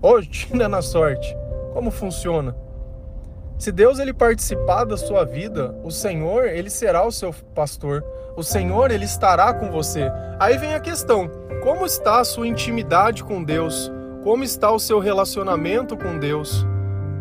Ou 0.03 0.21
tira 0.21 0.69
na 0.69 0.83
sorte. 0.83 1.35
Como 1.73 1.89
funciona? 1.89 2.55
Se 3.57 3.71
Deus 3.71 3.97
ele 3.97 4.13
participar 4.13 4.83
da 4.83 4.97
sua 4.97 5.25
vida, 5.25 5.75
o 5.83 5.89
Senhor, 5.89 6.45
ele 6.45 6.69
será 6.69 7.03
o 7.03 7.11
seu 7.11 7.33
pastor. 7.55 8.05
O 8.37 8.43
Senhor, 8.43 8.91
ele 8.91 9.05
estará 9.05 9.51
com 9.51 9.71
você. 9.71 10.11
Aí 10.39 10.59
vem 10.59 10.75
a 10.75 10.79
questão: 10.79 11.27
como 11.63 11.87
está 11.87 12.19
a 12.19 12.23
sua 12.23 12.47
intimidade 12.47 13.23
com 13.23 13.43
Deus? 13.43 13.91
Como 14.23 14.43
está 14.43 14.71
o 14.71 14.77
seu 14.77 14.99
relacionamento 14.99 15.97
com 15.97 16.19
Deus? 16.19 16.63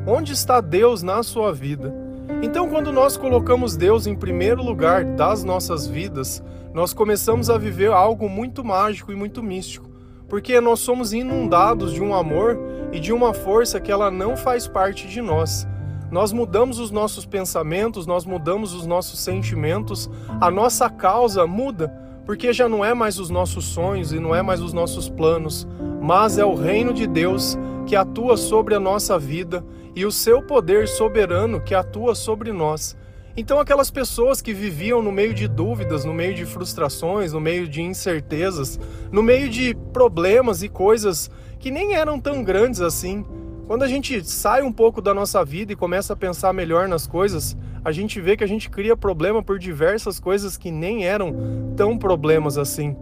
Onde 0.06 0.34
está 0.34 0.60
Deus 0.60 1.02
na 1.02 1.22
sua 1.22 1.50
vida? 1.50 1.94
Então, 2.42 2.68
quando 2.68 2.92
nós 2.92 3.16
colocamos 3.16 3.74
Deus 3.74 4.06
em 4.06 4.14
primeiro 4.14 4.62
lugar 4.62 5.02
das 5.02 5.42
nossas 5.42 5.86
vidas, 5.86 6.42
nós 6.74 6.92
começamos 6.92 7.48
a 7.48 7.56
viver 7.56 7.90
algo 7.90 8.28
muito 8.28 8.62
mágico 8.62 9.10
e 9.10 9.16
muito 9.16 9.42
místico, 9.42 9.88
porque 10.28 10.60
nós 10.60 10.80
somos 10.80 11.14
inundados 11.14 11.94
de 11.94 12.02
um 12.02 12.14
amor 12.14 12.58
e 12.92 13.00
de 13.00 13.14
uma 13.14 13.32
força 13.32 13.80
que 13.80 13.90
ela 13.90 14.10
não 14.10 14.36
faz 14.36 14.68
parte 14.68 15.08
de 15.08 15.22
nós. 15.22 15.66
Nós 16.10 16.34
mudamos 16.34 16.78
os 16.78 16.90
nossos 16.90 17.24
pensamentos, 17.24 18.06
nós 18.06 18.26
mudamos 18.26 18.74
os 18.74 18.84
nossos 18.84 19.20
sentimentos, 19.20 20.10
a 20.38 20.50
nossa 20.50 20.90
causa 20.90 21.46
muda, 21.46 21.90
porque 22.24 22.52
já 22.52 22.68
não 22.68 22.84
é 22.84 22.94
mais 22.94 23.18
os 23.18 23.30
nossos 23.30 23.64
sonhos 23.64 24.12
e 24.12 24.20
não 24.20 24.34
é 24.34 24.42
mais 24.42 24.60
os 24.60 24.72
nossos 24.72 25.08
planos, 25.08 25.66
mas 26.00 26.38
é 26.38 26.44
o 26.44 26.54
reino 26.54 26.92
de 26.92 27.06
Deus 27.06 27.58
que 27.86 27.96
atua 27.96 28.36
sobre 28.36 28.74
a 28.74 28.80
nossa 28.80 29.18
vida 29.18 29.64
e 29.94 30.04
o 30.04 30.12
seu 30.12 30.42
poder 30.42 30.86
soberano 30.86 31.60
que 31.60 31.74
atua 31.74 32.14
sobre 32.14 32.52
nós. 32.52 32.96
Então, 33.36 33.60
aquelas 33.60 33.90
pessoas 33.90 34.42
que 34.42 34.52
viviam 34.52 35.00
no 35.00 35.12
meio 35.12 35.32
de 35.32 35.46
dúvidas, 35.46 36.04
no 36.04 36.12
meio 36.12 36.34
de 36.34 36.44
frustrações, 36.44 37.32
no 37.32 37.40
meio 37.40 37.68
de 37.68 37.80
incertezas, 37.80 38.78
no 39.10 39.22
meio 39.22 39.48
de 39.48 39.74
problemas 39.92 40.62
e 40.62 40.68
coisas 40.68 41.30
que 41.58 41.70
nem 41.70 41.94
eram 41.94 42.18
tão 42.18 42.42
grandes 42.42 42.80
assim, 42.80 43.24
quando 43.70 43.84
a 43.84 43.86
gente 43.86 44.28
sai 44.28 44.64
um 44.64 44.72
pouco 44.72 45.00
da 45.00 45.14
nossa 45.14 45.44
vida 45.44 45.72
e 45.72 45.76
começa 45.76 46.12
a 46.12 46.16
pensar 46.16 46.52
melhor 46.52 46.88
nas 46.88 47.06
coisas, 47.06 47.56
a 47.84 47.92
gente 47.92 48.20
vê 48.20 48.36
que 48.36 48.42
a 48.42 48.46
gente 48.48 48.68
cria 48.68 48.96
problema 48.96 49.44
por 49.44 49.60
diversas 49.60 50.18
coisas 50.18 50.56
que 50.56 50.72
nem 50.72 51.06
eram 51.06 51.72
tão 51.76 51.96
problemas 51.96 52.58
assim. 52.58 52.96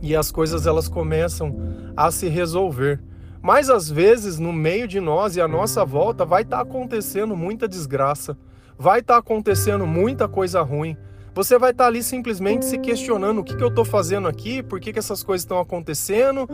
E 0.00 0.14
as 0.14 0.30
coisas 0.30 0.64
elas 0.64 0.86
começam 0.86 1.56
a 1.96 2.08
se 2.12 2.28
resolver. 2.28 3.02
Mas 3.42 3.68
às 3.68 3.90
vezes, 3.90 4.38
no 4.38 4.52
meio 4.52 4.86
de 4.86 5.00
nós 5.00 5.34
e 5.34 5.40
à 5.40 5.48
nossa 5.48 5.84
volta, 5.84 6.24
vai 6.24 6.42
estar 6.42 6.58
tá 6.58 6.62
acontecendo 6.62 7.36
muita 7.36 7.66
desgraça 7.66 8.38
vai 8.78 9.00
estar 9.00 9.14
tá 9.14 9.18
acontecendo 9.18 9.88
muita 9.88 10.28
coisa 10.28 10.62
ruim. 10.62 10.96
Você 11.34 11.58
vai 11.58 11.72
estar 11.72 11.82
tá 11.82 11.88
ali 11.88 12.04
simplesmente 12.04 12.64
se 12.64 12.78
questionando 12.78 13.40
o 13.40 13.44
que, 13.44 13.56
que 13.56 13.62
eu 13.64 13.68
estou 13.68 13.84
fazendo 13.84 14.28
aqui, 14.28 14.62
por 14.62 14.78
que, 14.78 14.92
que 14.92 15.00
essas 15.00 15.24
coisas 15.24 15.42
estão 15.42 15.58
acontecendo. 15.58 16.48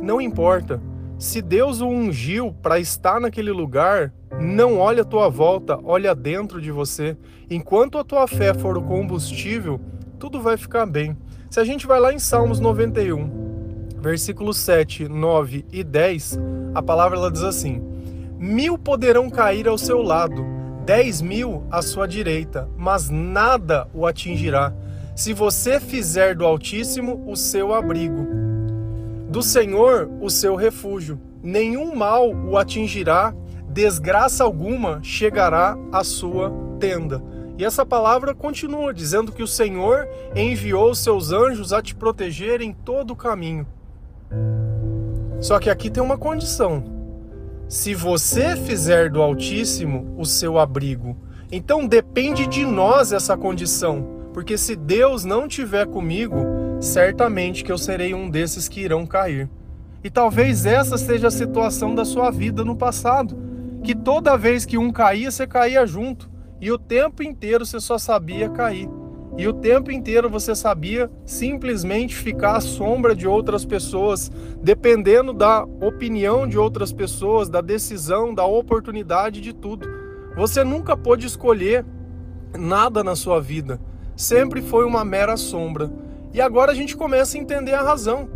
Não 0.00 0.22
importa. 0.22 0.80
Se 1.22 1.40
Deus 1.40 1.80
o 1.80 1.86
ungiu 1.86 2.52
para 2.52 2.80
estar 2.80 3.20
naquele 3.20 3.52
lugar, 3.52 4.12
não 4.40 4.80
olha 4.80 5.02
a 5.02 5.04
tua 5.04 5.28
volta, 5.28 5.78
olha 5.84 6.16
dentro 6.16 6.60
de 6.60 6.72
você. 6.72 7.16
Enquanto 7.48 7.96
a 7.96 8.02
tua 8.02 8.26
fé 8.26 8.52
for 8.52 8.76
o 8.76 8.82
combustível, 8.82 9.80
tudo 10.18 10.42
vai 10.42 10.56
ficar 10.56 10.84
bem. 10.84 11.16
Se 11.48 11.60
a 11.60 11.64
gente 11.64 11.86
vai 11.86 12.00
lá 12.00 12.12
em 12.12 12.18
Salmos 12.18 12.58
91, 12.58 13.94
versículos 14.00 14.56
7, 14.58 15.06
9 15.06 15.64
e 15.70 15.84
10, 15.84 16.40
a 16.74 16.82
palavra 16.82 17.16
ela 17.16 17.30
diz 17.30 17.44
assim: 17.44 17.80
Mil 18.36 18.76
poderão 18.76 19.30
cair 19.30 19.68
ao 19.68 19.78
seu 19.78 20.02
lado 20.02 20.44
dez 20.84 21.22
mil 21.22 21.62
à 21.70 21.82
sua 21.82 22.08
direita, 22.08 22.68
mas 22.76 23.08
nada 23.08 23.86
o 23.94 24.06
atingirá, 24.06 24.74
se 25.14 25.32
você 25.32 25.78
fizer 25.78 26.34
do 26.34 26.44
Altíssimo 26.44 27.22
o 27.30 27.36
seu 27.36 27.72
abrigo, 27.72 28.51
do 29.32 29.42
Senhor 29.42 30.10
o 30.20 30.28
seu 30.28 30.54
refúgio. 30.54 31.18
Nenhum 31.42 31.96
mal 31.96 32.30
o 32.30 32.58
atingirá, 32.58 33.34
desgraça 33.66 34.44
alguma 34.44 35.00
chegará 35.02 35.74
à 35.90 36.04
sua 36.04 36.52
tenda. 36.78 37.24
E 37.56 37.64
essa 37.64 37.86
palavra 37.86 38.34
continua 38.34 38.92
dizendo 38.92 39.32
que 39.32 39.42
o 39.42 39.46
Senhor 39.46 40.06
enviou 40.36 40.94
seus 40.94 41.32
anjos 41.32 41.72
a 41.72 41.80
te 41.80 41.94
proteger 41.94 42.60
em 42.60 42.74
todo 42.74 43.12
o 43.12 43.16
caminho. 43.16 43.66
Só 45.40 45.58
que 45.58 45.70
aqui 45.70 45.88
tem 45.88 46.02
uma 46.02 46.18
condição 46.18 46.84
se 47.66 47.94
você 47.94 48.54
fizer 48.54 49.08
do 49.08 49.22
Altíssimo 49.22 50.14
o 50.18 50.26
seu 50.26 50.58
abrigo. 50.58 51.16
Então 51.50 51.86
depende 51.86 52.46
de 52.46 52.66
nós 52.66 53.12
essa 53.12 53.34
condição, 53.34 54.28
porque 54.34 54.58
se 54.58 54.76
Deus 54.76 55.24
não 55.24 55.48
tiver 55.48 55.86
comigo, 55.86 56.61
certamente 56.82 57.62
que 57.62 57.70
eu 57.70 57.78
serei 57.78 58.12
um 58.12 58.28
desses 58.28 58.68
que 58.68 58.80
irão 58.80 59.06
cair. 59.06 59.48
E 60.02 60.10
talvez 60.10 60.66
essa 60.66 60.98
seja 60.98 61.28
a 61.28 61.30
situação 61.30 61.94
da 61.94 62.04
sua 62.04 62.28
vida 62.30 62.64
no 62.64 62.74
passado, 62.74 63.36
que 63.84 63.94
toda 63.94 64.36
vez 64.36 64.66
que 64.66 64.76
um 64.76 64.90
caía, 64.90 65.30
você 65.30 65.46
caía 65.46 65.86
junto, 65.86 66.28
e 66.60 66.72
o 66.72 66.78
tempo 66.78 67.22
inteiro 67.22 67.64
você 67.64 67.78
só 67.78 67.98
sabia 67.98 68.48
cair. 68.48 68.88
E 69.38 69.46
o 69.46 69.52
tempo 69.52 69.92
inteiro 69.92 70.28
você 70.28 70.54
sabia 70.54 71.10
simplesmente 71.24 72.16
ficar 72.16 72.56
à 72.56 72.60
sombra 72.60 73.14
de 73.14 73.26
outras 73.28 73.64
pessoas, 73.64 74.30
dependendo 74.60 75.32
da 75.32 75.64
opinião 75.80 76.46
de 76.46 76.58
outras 76.58 76.92
pessoas, 76.92 77.48
da 77.48 77.60
decisão, 77.60 78.34
da 78.34 78.44
oportunidade 78.44 79.40
de 79.40 79.52
tudo. 79.52 79.88
Você 80.36 80.64
nunca 80.64 80.96
pôde 80.96 81.26
escolher 81.26 81.86
nada 82.58 83.02
na 83.04 83.14
sua 83.14 83.40
vida. 83.40 83.80
Sempre 84.16 84.60
foi 84.60 84.84
uma 84.84 85.04
mera 85.04 85.36
sombra. 85.36 85.90
E 86.32 86.40
agora 86.40 86.72
a 86.72 86.74
gente 86.74 86.96
começa 86.96 87.36
a 87.36 87.40
entender 87.40 87.74
a 87.74 87.82
razão. 87.82 88.28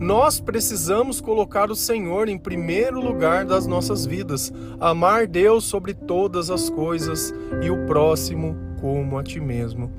Nós 0.00 0.40
precisamos 0.40 1.20
colocar 1.20 1.70
o 1.70 1.76
Senhor 1.76 2.28
em 2.28 2.38
primeiro 2.38 3.00
lugar 3.00 3.44
das 3.44 3.66
nossas 3.66 4.06
vidas, 4.06 4.52
amar 4.80 5.26
Deus 5.26 5.64
sobre 5.64 5.94
todas 5.94 6.50
as 6.50 6.70
coisas 6.70 7.32
e 7.62 7.70
o 7.70 7.86
próximo 7.86 8.56
como 8.80 9.18
a 9.18 9.22
ti 9.22 9.38
mesmo. 9.38 9.92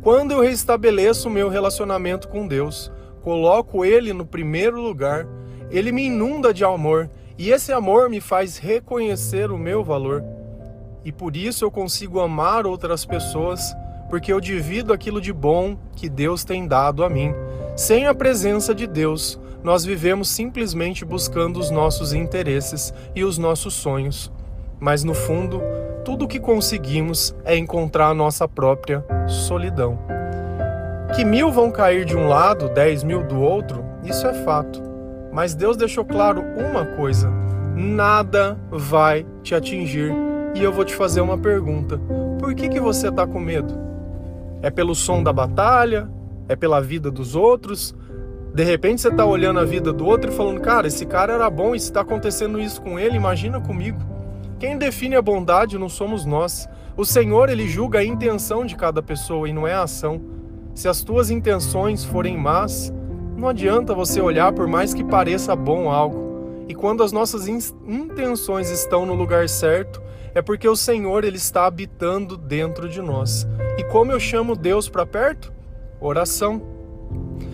Quando 0.00 0.30
eu 0.30 0.40
restabeleço 0.40 1.28
o 1.28 1.30
meu 1.30 1.50
relacionamento 1.50 2.28
com 2.28 2.46
Deus, 2.46 2.90
coloco 3.22 3.84
Ele 3.84 4.14
no 4.14 4.24
primeiro 4.24 4.80
lugar, 4.80 5.26
Ele 5.70 5.92
me 5.92 6.06
inunda 6.06 6.54
de 6.54 6.64
amor 6.64 7.10
e 7.36 7.50
esse 7.50 7.72
amor 7.72 8.08
me 8.08 8.20
faz 8.20 8.56
reconhecer 8.56 9.50
o 9.50 9.58
meu 9.58 9.84
valor. 9.84 10.24
E 11.04 11.10
por 11.10 11.36
isso 11.36 11.64
eu 11.64 11.70
consigo 11.70 12.20
amar 12.20 12.66
outras 12.66 13.04
pessoas, 13.04 13.74
porque 14.10 14.32
eu 14.32 14.40
divido 14.40 14.92
aquilo 14.92 15.20
de 15.20 15.32
bom 15.32 15.76
que 15.94 16.08
Deus 16.08 16.42
tem 16.42 16.66
dado 16.66 17.04
a 17.04 17.08
mim. 17.08 17.32
Sem 17.76 18.08
a 18.08 18.14
presença 18.14 18.74
de 18.74 18.86
Deus, 18.86 19.38
nós 19.62 19.84
vivemos 19.84 20.28
simplesmente 20.28 21.04
buscando 21.04 21.60
os 21.60 21.70
nossos 21.70 22.12
interesses 22.12 22.92
e 23.14 23.22
os 23.22 23.38
nossos 23.38 23.72
sonhos. 23.72 24.30
Mas 24.80 25.04
no 25.04 25.14
fundo, 25.14 25.62
tudo 26.04 26.24
o 26.24 26.28
que 26.28 26.40
conseguimos 26.40 27.34
é 27.44 27.56
encontrar 27.56 28.08
a 28.08 28.14
nossa 28.14 28.48
própria 28.48 29.04
solidão. 29.28 29.96
Que 31.14 31.24
mil 31.24 31.52
vão 31.52 31.70
cair 31.70 32.04
de 32.04 32.16
um 32.16 32.26
lado, 32.26 32.68
dez 32.68 33.04
mil 33.04 33.22
do 33.22 33.40
outro, 33.40 33.84
isso 34.04 34.26
é 34.26 34.34
fato. 34.44 34.82
Mas 35.32 35.54
Deus 35.54 35.76
deixou 35.76 36.04
claro 36.04 36.42
uma 36.56 36.84
coisa: 36.84 37.30
nada 37.76 38.58
vai 38.70 39.24
te 39.42 39.54
atingir. 39.54 40.12
E 40.54 40.62
eu 40.64 40.72
vou 40.72 40.84
te 40.84 40.94
fazer 40.94 41.20
uma 41.20 41.38
pergunta: 41.38 42.00
por 42.40 42.54
que, 42.54 42.68
que 42.68 42.80
você 42.80 43.08
está 43.08 43.26
com 43.26 43.38
medo? 43.38 43.89
É 44.62 44.70
pelo 44.70 44.94
som 44.94 45.22
da 45.22 45.32
batalha? 45.32 46.10
É 46.48 46.56
pela 46.56 46.80
vida 46.80 47.10
dos 47.10 47.34
outros? 47.34 47.94
De 48.54 48.64
repente 48.64 49.00
você 49.00 49.08
está 49.08 49.24
olhando 49.24 49.60
a 49.60 49.64
vida 49.64 49.92
do 49.92 50.04
outro 50.04 50.30
e 50.30 50.34
falando: 50.34 50.60
cara, 50.60 50.88
esse 50.88 51.06
cara 51.06 51.32
era 51.32 51.48
bom 51.48 51.74
e 51.74 51.80
se 51.80 51.86
está 51.86 52.00
acontecendo 52.00 52.60
isso 52.60 52.82
com 52.82 52.98
ele, 52.98 53.16
imagina 53.16 53.60
comigo. 53.60 53.98
Quem 54.58 54.76
define 54.76 55.16
a 55.16 55.22
bondade 55.22 55.78
não 55.78 55.88
somos 55.88 56.26
nós. 56.26 56.68
O 56.96 57.04
Senhor, 57.04 57.48
ele 57.48 57.66
julga 57.68 58.00
a 58.00 58.04
intenção 58.04 58.66
de 58.66 58.76
cada 58.76 59.02
pessoa 59.02 59.48
e 59.48 59.52
não 59.52 59.66
é 59.66 59.72
a 59.72 59.84
ação. 59.84 60.20
Se 60.74 60.88
as 60.88 61.02
tuas 61.02 61.30
intenções 61.30 62.04
forem 62.04 62.36
más, 62.36 62.92
não 63.36 63.48
adianta 63.48 63.94
você 63.94 64.20
olhar 64.20 64.52
por 64.52 64.66
mais 64.66 64.92
que 64.92 65.02
pareça 65.02 65.56
bom 65.56 65.88
algo. 65.88 66.66
E 66.68 66.74
quando 66.74 67.02
as 67.02 67.10
nossas 67.10 67.48
intenções 67.48 68.70
estão 68.70 69.06
no 69.06 69.14
lugar 69.14 69.48
certo, 69.48 70.02
é 70.34 70.42
porque 70.42 70.68
o 70.68 70.76
Senhor 70.76 71.24
ele 71.24 71.36
está 71.36 71.66
habitando 71.66 72.36
dentro 72.36 72.88
de 72.88 73.00
nós. 73.00 73.46
E 73.78 73.84
como 73.84 74.12
eu 74.12 74.20
chamo 74.20 74.56
Deus 74.56 74.88
para 74.88 75.06
perto? 75.06 75.52
Oração. 76.00 76.62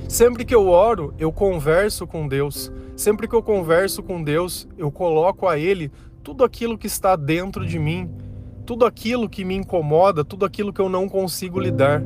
Sempre 0.08 0.44
que 0.44 0.54
eu 0.54 0.68
oro, 0.68 1.14
eu 1.18 1.32
converso 1.32 2.06
com 2.06 2.28
Deus. 2.28 2.70
Sempre 2.96 3.28
que 3.28 3.34
eu 3.34 3.42
converso 3.42 4.02
com 4.02 4.22
Deus, 4.22 4.68
eu 4.78 4.90
coloco 4.90 5.46
a 5.48 5.58
Ele 5.58 5.90
tudo 6.22 6.44
aquilo 6.44 6.76
que 6.76 6.86
está 6.86 7.14
dentro 7.14 7.64
de 7.64 7.78
mim, 7.78 8.10
tudo 8.64 8.84
aquilo 8.84 9.28
que 9.28 9.44
me 9.44 9.54
incomoda, 9.54 10.24
tudo 10.24 10.44
aquilo 10.44 10.72
que 10.72 10.80
eu 10.80 10.88
não 10.88 11.08
consigo 11.08 11.60
lidar. 11.60 12.02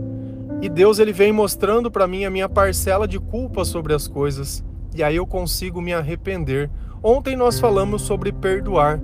E 0.60 0.68
Deus 0.68 0.98
ele 0.98 1.12
vem 1.12 1.32
mostrando 1.32 1.90
para 1.90 2.06
mim 2.06 2.26
a 2.26 2.30
minha 2.30 2.46
parcela 2.46 3.08
de 3.08 3.18
culpa 3.18 3.64
sobre 3.64 3.94
as 3.94 4.06
coisas, 4.06 4.62
e 4.94 5.02
aí 5.02 5.16
eu 5.16 5.26
consigo 5.26 5.80
me 5.80 5.94
arrepender. 5.94 6.70
Ontem 7.02 7.34
nós 7.34 7.58
falamos 7.58 8.02
sobre 8.02 8.30
perdoar. 8.30 9.00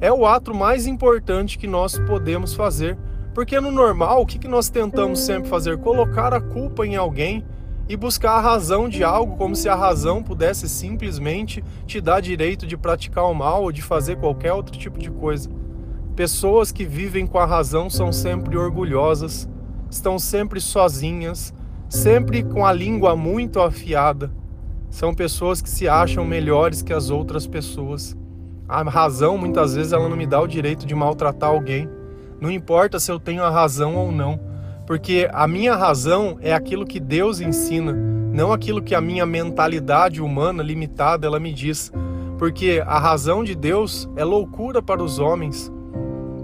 É 0.00 0.12
o 0.12 0.26
ato 0.26 0.54
mais 0.54 0.86
importante 0.86 1.56
que 1.56 1.66
nós 1.66 1.98
podemos 1.98 2.54
fazer, 2.54 2.98
porque 3.32 3.60
no 3.60 3.70
normal, 3.70 4.22
o 4.22 4.26
que, 4.26 4.46
nós 4.46 4.68
tentamos 4.68 5.20
sempre 5.20 5.48
fazer? 5.48 5.78
Colocar 5.78 6.32
a 6.32 6.40
culpa 6.40 6.86
em 6.86 6.94
alguém 6.94 7.44
e 7.88 7.96
buscar 7.96 8.32
a 8.32 8.40
razão 8.40 8.88
de 8.88 9.02
algo 9.02 9.36
como 9.36 9.56
se 9.56 9.68
a 9.68 9.74
razão 9.74 10.22
pudesse 10.22 10.68
simplesmente 10.68 11.62
te 11.86 12.00
dar 12.00 12.20
direito 12.20 12.66
de 12.66 12.76
praticar 12.76 13.24
o 13.24 13.34
mal 13.34 13.62
ou 13.62 13.72
de 13.72 13.82
fazer 13.82 14.16
qualquer 14.16 14.52
outro 14.52 14.76
tipo 14.78 14.98
de 14.98 15.10
coisa. 15.10 15.50
Pessoas 16.14 16.70
que 16.70 16.84
vivem 16.84 17.26
com 17.26 17.38
a 17.38 17.44
razão 17.44 17.90
são 17.90 18.12
sempre 18.12 18.56
orgulhosas, 18.56 19.48
estão 19.90 20.18
sempre 20.18 20.60
sozinhas, 20.60 21.52
sempre 21.88 22.42
com 22.42 22.64
a 22.64 22.72
língua 22.72 23.16
muito 23.16 23.60
afiada. 23.60 24.32
São 24.90 25.12
pessoas 25.12 25.60
que 25.60 25.68
se 25.68 25.88
acham 25.88 26.24
melhores 26.24 26.82
que 26.82 26.92
as 26.92 27.10
outras 27.10 27.48
pessoas. 27.48 28.16
A 28.68 28.82
razão 28.82 29.36
muitas 29.36 29.74
vezes 29.74 29.92
ela 29.92 30.08
não 30.08 30.16
me 30.16 30.26
dá 30.26 30.40
o 30.40 30.46
direito 30.46 30.86
de 30.86 30.94
maltratar 30.94 31.50
alguém. 31.50 31.88
Não 32.40 32.50
importa 32.50 32.98
se 32.98 33.10
eu 33.10 33.20
tenho 33.20 33.42
a 33.42 33.50
razão 33.50 33.96
ou 33.96 34.10
não 34.10 34.54
porque 34.86 35.28
a 35.32 35.48
minha 35.48 35.74
razão 35.74 36.36
é 36.40 36.52
aquilo 36.52 36.84
que 36.84 37.00
Deus 37.00 37.40
ensina, 37.40 37.92
não 37.92 38.52
aquilo 38.52 38.82
que 38.82 38.94
a 38.94 39.00
minha 39.00 39.24
mentalidade 39.24 40.20
humana 40.20 40.62
limitada 40.62 41.26
ela 41.26 41.40
me 41.40 41.52
diz. 41.52 41.92
Porque 42.38 42.82
a 42.84 42.98
razão 42.98 43.44
de 43.44 43.54
Deus 43.54 44.08
é 44.16 44.24
loucura 44.24 44.82
para 44.82 45.02
os 45.02 45.18
homens, 45.18 45.72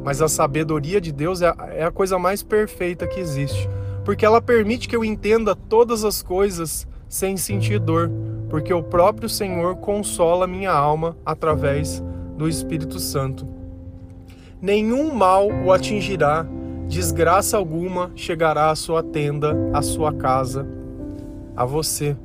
mas 0.04 0.22
a 0.22 0.28
sabedoria 0.28 1.00
de 1.00 1.12
Deus 1.12 1.42
é, 1.42 1.52
é 1.72 1.84
a 1.84 1.90
coisa 1.90 2.18
mais 2.18 2.42
perfeita 2.42 3.06
que 3.06 3.20
existe, 3.20 3.68
porque 4.04 4.24
ela 4.24 4.40
permite 4.40 4.88
que 4.88 4.96
eu 4.96 5.04
entenda 5.04 5.54
todas 5.54 6.04
as 6.04 6.22
coisas 6.22 6.86
sem 7.08 7.36
sentir 7.36 7.80
dor, 7.80 8.10
porque 8.48 8.72
o 8.72 8.82
próprio 8.82 9.28
Senhor 9.28 9.76
consola 9.76 10.46
minha 10.46 10.72
alma 10.72 11.16
através 11.26 12.02
do 12.40 12.48
Espírito 12.48 12.98
Santo. 12.98 13.46
Nenhum 14.62 15.14
mal 15.14 15.46
o 15.46 15.70
atingirá 15.70 16.46
desgraça 16.88 17.58
alguma 17.58 18.10
chegará 18.16 18.70
à 18.70 18.74
sua 18.74 19.02
tenda, 19.02 19.54
à 19.74 19.82
sua 19.82 20.10
casa, 20.10 20.66
a 21.54 21.66
você. 21.66 22.16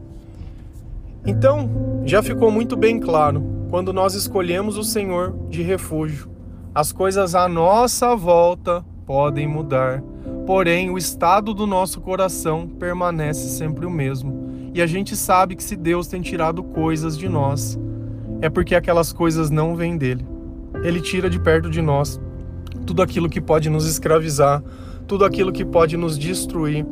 Então, 1.25 1.69
já 2.05 2.24
ficou 2.24 2.50
muito 2.50 2.77
bem 2.77 2.98
claro, 2.98 3.43
quando 3.69 3.91
nós 3.91 4.13
escolhemos 4.13 4.77
o 4.77 4.86
Senhor 4.86 5.36
de 5.50 5.62
refúgio, 5.62 6.29
as 6.74 6.93
coisas 6.93 7.36
à 7.36 7.50
nossa 7.50 8.15
volta 8.15 8.86
podem 9.05 9.45
mudar, 9.45 10.01
porém 10.45 10.89
o 10.89 10.98
estado 10.98 11.53
do 11.53 11.67
nosso 11.67 12.00
coração 12.00 12.69
permanece 12.69 13.50
sempre 13.50 13.86
o 13.86 13.91
mesmo. 13.91 14.72
E 14.74 14.81
a 14.81 14.88
gente 14.88 15.13
sabe 15.13 15.57
que 15.57 15.63
se 15.63 15.75
Deus 15.75 16.07
tem 16.07 16.22
tirado 16.22 16.63
coisas 16.63 17.17
de 17.17 17.27
nós, 17.27 17.77
é 18.42 18.50
porque 18.50 18.75
aquelas 18.75 19.12
coisas 19.13 19.50
não 19.50 19.75
vêm 19.75 19.98
dele. 19.98 20.25
Ele 20.84 21.01
tira 21.01 21.30
de 21.30 21.39
perto 21.39 21.70
de 21.70 21.82
nós 21.82 22.20
tudo 22.86 23.01
aquilo 23.01 23.30
que 23.30 23.42
pode 23.42 23.70
nos 23.70 23.88
escravizar, 23.88 24.63
tudo 25.08 25.25
aquilo 25.25 25.51
que 25.51 25.65
pode 25.65 25.98
nos 25.98 26.18
destruir, 26.18 26.86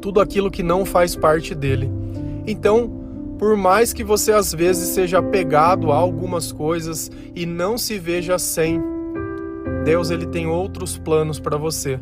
tudo 0.00 0.20
aquilo 0.20 0.50
que 0.50 0.62
não 0.62 0.84
faz 0.84 1.16
parte 1.16 1.54
dele. 1.54 1.90
Então, 2.46 2.88
por 3.38 3.56
mais 3.56 3.92
que 3.92 4.04
você 4.04 4.32
às 4.32 4.52
vezes 4.54 4.88
seja 4.88 5.18
apegado 5.18 5.92
a 5.92 5.96
algumas 5.96 6.52
coisas 6.52 7.10
e 7.34 7.44
não 7.44 7.76
se 7.76 7.98
veja 7.98 8.38
sem, 8.38 8.80
Deus 9.84 10.10
ele 10.10 10.26
tem 10.26 10.46
outros 10.46 10.96
planos 10.98 11.38
para 11.38 11.56
você. 11.56 12.00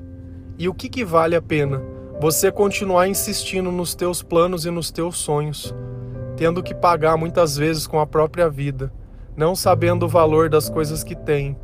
E 0.59 0.69
o 0.69 0.75
que, 0.75 0.89
que 0.89 1.05
vale 1.05 1.35
a 1.35 1.43
pena? 1.43 1.83
Você 2.21 2.53
continuar 2.53 3.09
insistindo 3.09 3.73
nos 3.73 3.95
teus 3.95 4.23
planos 4.23 4.65
e 4.65 4.71
nos 4.71 4.91
teus 4.91 5.19
sonhos, 5.19 5.75
tendo 6.37 6.63
que 6.63 6.75
pagar 6.75 7.17
muitas 7.17 7.57
vezes 7.57 7.87
com 7.87 7.99
a 7.99 8.07
própria 8.07 8.49
vida, 8.49 8.93
não 9.37 9.55
sabendo 9.55 10.07
o 10.07 10.09
valor 10.09 10.49
das 10.49 10.69
coisas 10.69 11.03
que 11.03 11.15
tem, 11.15 11.57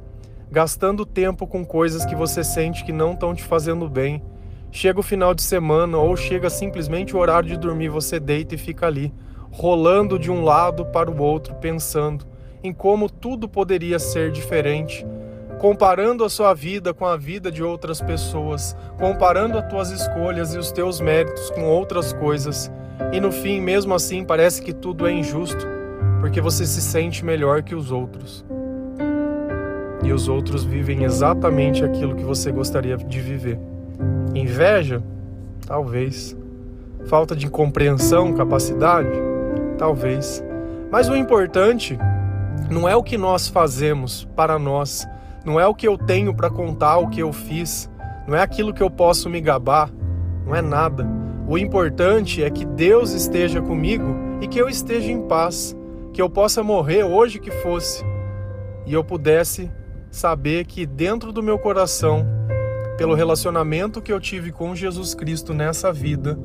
gastando 0.51 1.07
tempo 1.07 1.47
com 1.47 1.65
coisas 1.65 2.05
que 2.05 2.15
você 2.15 2.43
sente 2.43 2.85
que 2.85 2.93
não 2.93 3.13
estão 3.13 3.35
te 3.35 3.43
fazendo 3.43 3.89
bem. 3.89 4.23
Chega 4.73 5.01
o 5.01 5.05
final 5.05 5.35
de 5.35 5.43
semana 5.43 5.99
ou 5.99 6.17
chega 6.17 6.49
simplesmente 6.49 7.15
o 7.15 7.19
horário 7.19 7.49
de 7.49 7.57
dormir, 7.57 7.89
você 7.89 8.21
deita 8.21 8.55
e 8.55 8.59
fica 8.59 8.87
ali, 8.87 9.13
rolando 9.51 10.19
de 10.19 10.31
um 10.31 10.45
lado 10.45 10.85
para 10.87 11.11
o 11.11 11.21
outro, 11.21 11.55
pensando 11.57 12.25
em 12.63 12.73
como 12.73 13.09
tudo 13.09 13.49
poderia 13.49 13.99
ser 13.99 14.31
diferente, 14.31 15.07
comparando 15.59 16.25
a 16.25 16.31
sua 16.31 16.55
vida 16.55 16.93
com 16.95 17.07
a 17.07 17.17
vida 17.17 17.51
de 17.51 17.63
outras 17.63 18.01
pessoas, 18.01 18.77
comparando 18.99 19.59
as 19.59 19.69
tuas 19.69 19.91
escolhas 19.91 20.55
e 20.55 20.59
os 20.59 20.71
teus 20.71 21.01
méritos 21.01 21.51
com 21.51 21.65
outras 21.65 22.13
coisas. 22.13 22.71
E 23.13 23.21
no 23.21 23.33
fim, 23.33 23.61
mesmo 23.61 23.95
assim, 23.95 24.25
parece 24.25 24.63
que 24.63 24.73
tudo 24.73 25.07
é 25.07 25.13
injusto, 25.13 25.67
porque 26.21 26.41
você 26.41 26.65
se 26.65 26.81
sente 26.81 27.25
melhor 27.25 27.63
que 27.63 27.75
os 27.75 27.91
outros 27.91 28.45
e 30.03 30.13
os 30.13 30.29
outros 30.29 30.65
vivem 30.65 31.05
exatamente 31.05 31.85
aquilo 31.85 32.15
que 32.15 32.25
você 32.25 32.51
gostaria 32.51 32.97
de 32.97 33.21
viver. 33.21 33.59
Inveja? 34.35 35.03
Talvez. 35.67 36.37
Falta 37.07 37.37
de 37.37 37.49
compreensão, 37.49 38.33
capacidade? 38.33 39.11
Talvez. 39.79 40.43
Mas 40.91 41.09
o 41.09 41.17
importante 41.17 41.99
não 42.71 42.89
é 42.89 42.97
o 42.97 43.03
que 43.03 43.17
nós 43.17 43.49
fazemos 43.49 44.25
para 44.37 44.59
nós, 44.59 45.07
não 45.45 45.59
é 45.59 45.67
o 45.67 45.75
que 45.75 45.87
eu 45.87 45.97
tenho 45.97 46.35
para 46.35 46.51
contar 46.51 46.99
o 46.99 47.09
que 47.09 47.21
eu 47.21 47.33
fiz, 47.33 47.91
não 48.27 48.35
é 48.35 48.43
aquilo 48.43 48.73
que 48.75 48.83
eu 48.83 48.91
posso 48.91 49.29
me 49.29 49.41
gabar, 49.41 49.91
não 50.47 50.55
é 50.55 50.63
nada. 50.63 51.07
O 51.51 51.59
importante 51.59 52.45
é 52.45 52.49
que 52.49 52.65
Deus 52.65 53.11
esteja 53.11 53.61
comigo 53.61 54.15
e 54.41 54.47
que 54.47 54.57
eu 54.57 54.69
esteja 54.69 55.11
em 55.11 55.21
paz, 55.27 55.77
que 56.13 56.23
eu 56.23 56.31
possa 56.31 56.63
morrer 56.63 57.03
hoje 57.03 57.41
que 57.41 57.51
fosse 57.51 58.05
e 58.87 58.93
eu 58.95 59.03
pudesse 59.03 59.69
saber 60.13 60.65
que 60.65 60.87
dentro 60.87 61.33
do 61.33 61.43
meu 61.43 61.59
coração, 61.59 62.25
pelo 62.97 63.17
relacionamento 63.17 64.01
que 64.01 64.13
eu 64.13 64.21
tive 64.21 64.53
com 64.53 64.77
Jesus 64.77 65.13
Cristo 65.13 65.53
nessa 65.53 65.93
vida, 65.93 66.39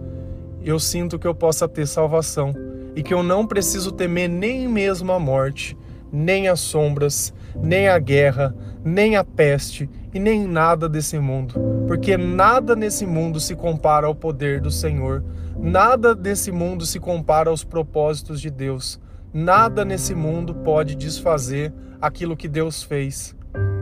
eu 0.63 0.79
sinto 0.79 1.19
que 1.19 1.27
eu 1.27 1.35
possa 1.35 1.67
ter 1.67 1.85
salvação 1.85 2.51
e 2.95 3.03
que 3.03 3.13
eu 3.13 3.21
não 3.21 3.45
preciso 3.45 3.91
temer 3.91 4.27
nem 4.27 4.67
mesmo 4.67 5.11
a 5.11 5.19
morte, 5.19 5.77
nem 6.11 6.47
as 6.47 6.61
sombras, 6.61 7.31
nem 7.55 7.89
a 7.89 7.99
guerra, 7.99 8.55
nem 8.83 9.17
a 9.17 9.23
peste 9.23 9.87
e 10.15 10.19
nem 10.19 10.47
nada 10.47 10.87
desse 10.87 11.19
mundo, 11.19 11.55
porque 11.85 12.15
nada 12.15 12.73
nesse 12.73 13.05
mundo 13.05 13.37
se 13.37 13.53
compara 13.53 14.07
ao 14.07 14.15
poder 14.15 14.61
do 14.61 14.71
Senhor, 14.71 15.21
nada 15.59 16.15
desse 16.15 16.53
mundo 16.53 16.85
se 16.85 17.01
compara 17.01 17.49
aos 17.49 17.65
propósitos 17.65 18.39
de 18.39 18.49
Deus, 18.49 18.97
nada 19.33 19.83
nesse 19.83 20.15
mundo 20.15 20.55
pode 20.55 20.95
desfazer 20.95 21.73
aquilo 22.01 22.37
que 22.37 22.47
Deus 22.47 22.81
fez. 22.81 23.35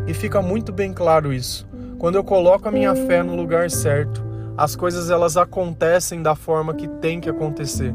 E 0.07 0.13
fica 0.15 0.41
muito 0.41 0.73
bem 0.73 0.91
claro 0.91 1.31
isso. 1.31 1.67
Quando 1.99 2.15
eu 2.15 2.23
coloco 2.23 2.67
a 2.67 2.71
minha 2.71 2.95
fé 2.95 3.21
no 3.21 3.35
lugar 3.35 3.69
certo, 3.69 4.25
as 4.57 4.75
coisas 4.75 5.11
elas 5.11 5.37
acontecem 5.37 6.23
da 6.23 6.33
forma 6.33 6.73
que 6.73 6.87
tem 6.87 7.21
que 7.21 7.29
acontecer. 7.29 7.93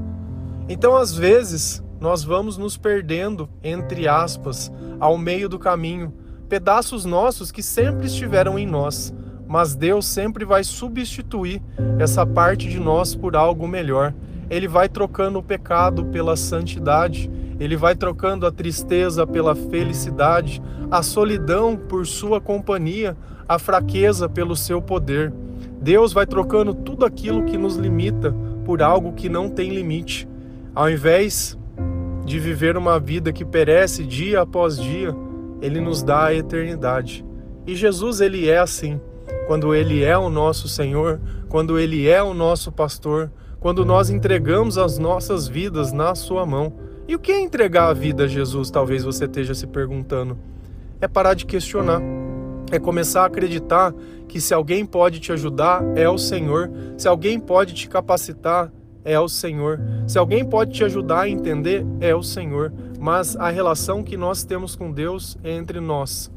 Então, 0.69 0.97
às 0.97 1.13
vezes, 1.13 1.83
nós 2.01 2.23
vamos 2.23 2.57
nos 2.57 2.77
perdendo, 2.77 3.49
entre 3.65 4.07
aspas, 4.07 4.73
ao 5.01 5.19
meio 5.19 5.49
do 5.49 5.59
caminho, 5.59 6.15
pedaços 6.49 7.05
nossos 7.05 7.53
que 7.53 7.63
sempre 7.63 8.07
estiveram 8.07 8.59
em 8.59 8.67
nós, 8.67 9.15
mas 9.47 9.75
Deus 9.75 10.07
sempre 10.07 10.45
vai 10.45 10.65
substituir 10.65 11.63
essa 11.99 12.27
parte 12.27 12.69
de 12.69 12.81
nós 12.81 13.15
por 13.15 13.37
algo 13.37 13.69
melhor. 13.69 14.15
Ele 14.51 14.67
vai 14.67 14.89
trocando 14.89 15.39
o 15.39 15.43
pecado 15.43 16.07
pela 16.07 16.37
santidade, 16.37 17.31
ele 17.61 17.77
vai 17.77 17.95
trocando 17.95 18.47
a 18.47 18.53
tristeza 18.53 19.27
pela 19.27 19.55
felicidade, 19.55 20.63
a 20.91 21.03
solidão 21.03 21.77
por 21.77 22.07
sua 22.07 22.41
companhia, 22.41 23.17
a 23.49 23.59
fraqueza 23.59 24.29
pelo 24.29 24.57
seu 24.57 24.81
poder. 24.81 25.33
Deus 25.81 26.13
vai 26.13 26.27
trocando 26.27 26.75
tudo 26.75 27.05
aquilo 27.05 27.45
que 27.45 27.59
nos 27.59 27.77
limita 27.77 28.35
por 28.65 28.83
algo 28.83 29.13
que 29.13 29.29
não 29.29 29.49
tem 29.49 29.71
limite. 29.71 30.29
Ao 30.75 30.91
invés 30.91 31.59
de 32.25 32.39
viver 32.39 32.77
uma 32.77 32.99
vida 33.01 33.33
que 33.33 33.45
perece 33.45 34.05
dia 34.05 34.43
após 34.43 34.79
dia, 34.79 35.15
ele 35.61 35.81
nos 35.81 36.03
dá 36.03 36.27
a 36.27 36.35
eternidade. 36.35 37.25
E 37.67 37.75
Jesus 37.75 38.21
ele 38.21 38.49
é 38.49 38.59
assim. 38.59 39.01
Quando 39.47 39.75
ele 39.75 40.03
é 40.03 40.17
o 40.17 40.29
nosso 40.29 40.69
Senhor, 40.69 41.21
quando 41.49 41.79
ele 41.79 42.09
é 42.09 42.23
o 42.23 42.35
nosso 42.35 42.71
pastor, 42.71 43.31
quando 43.61 43.85
nós 43.85 44.11
entregamos 44.11 44.79
as 44.79 44.99
nossas 44.99 45.49
vidas 45.49 45.93
na 45.93 46.15
sua 46.15 46.47
mão, 46.47 46.73
e 47.09 47.15
o 47.15 47.19
que 47.19 47.33
é 47.33 47.41
entregar 47.41 47.89
a 47.89 47.95
vida 47.95 48.25
a 48.25 48.29
Jesus? 48.29 48.71
Talvez 48.71 49.03
você 49.03 49.25
esteja 49.25 49.55
se 49.55 49.67
perguntando. 49.67 50.39
É 51.01 51.09
parar 51.09 51.35
de 51.35 51.47
questionar. 51.47 52.03
É 52.71 52.79
começar 52.79 53.23
a 53.23 53.27
acreditar 53.27 53.95
que 54.29 54.41
se 54.41 54.53
alguém 54.53 54.85
pode 54.85 55.19
te 55.19 55.33
ajudar, 55.33 55.83
é 55.97 56.09
o 56.09 56.19
Senhor. 56.19 56.71
Se 56.99 57.09
alguém 57.09 57.41
pode 57.41 57.73
te 57.73 57.89
capacitar, 57.89 58.71
é 59.09 59.19
o 59.19 59.29
Senhor. 59.29 59.81
Se 60.07 60.19
alguém 60.19 60.45
pode 60.45 60.73
te 60.73 60.85
ajudar 60.85 61.23
a 61.23 61.29
entender, 61.29 61.85
é 61.99 62.15
o 62.15 62.23
Senhor. 62.23 62.73
Mas 63.01 63.35
a 63.37 63.49
relação 63.49 64.03
que 64.03 64.17
nós 64.17 64.45
temos 64.45 64.77
com 64.77 64.93
Deus 64.93 65.39
é 65.43 65.51
entre 65.53 65.81
nós. 65.81 66.31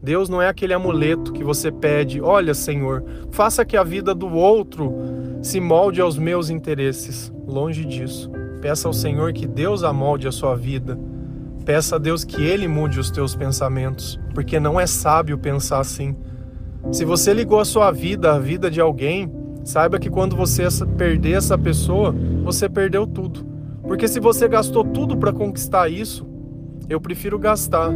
Deus 0.00 0.28
não 0.28 0.40
é 0.40 0.48
aquele 0.48 0.74
amuleto 0.74 1.32
que 1.32 1.42
você 1.42 1.72
pede, 1.72 2.20
olha, 2.20 2.52
Senhor, 2.52 3.02
faça 3.30 3.64
que 3.64 3.76
a 3.76 3.82
vida 3.82 4.14
do 4.14 4.28
outro 4.28 4.94
se 5.42 5.58
molde 5.58 6.00
aos 6.00 6.18
meus 6.18 6.50
interesses. 6.50 7.32
Longe 7.46 7.84
disso. 7.84 8.30
Peça 8.60 8.86
ao 8.86 8.92
Senhor 8.92 9.32
que 9.32 9.46
Deus 9.46 9.82
amolde 9.82 10.28
a 10.28 10.32
sua 10.32 10.54
vida. 10.54 10.98
Peça 11.64 11.96
a 11.96 11.98
Deus 11.98 12.22
que 12.22 12.42
Ele 12.42 12.68
mude 12.68 13.00
os 13.00 13.10
teus 13.10 13.34
pensamentos, 13.34 14.20
porque 14.34 14.60
não 14.60 14.78
é 14.78 14.86
sábio 14.86 15.38
pensar 15.38 15.80
assim. 15.80 16.14
Se 16.92 17.04
você 17.04 17.32
ligou 17.32 17.58
a 17.58 17.64
sua 17.64 17.90
vida 17.90 18.34
à 18.34 18.38
vida 18.38 18.70
de 18.70 18.80
alguém, 18.80 19.30
saiba 19.64 19.98
que 19.98 20.10
quando 20.10 20.36
você 20.36 20.62
perder 20.96 21.38
essa 21.38 21.58
pessoa, 21.58 22.14
você 22.44 22.68
perdeu 22.68 23.06
tudo. 23.06 23.44
Porque 23.82 24.06
se 24.06 24.20
você 24.20 24.46
gastou 24.46 24.84
tudo 24.84 25.16
para 25.16 25.32
conquistar 25.32 25.88
isso, 25.88 26.26
eu 26.88 27.00
prefiro 27.00 27.38
gastar 27.38 27.90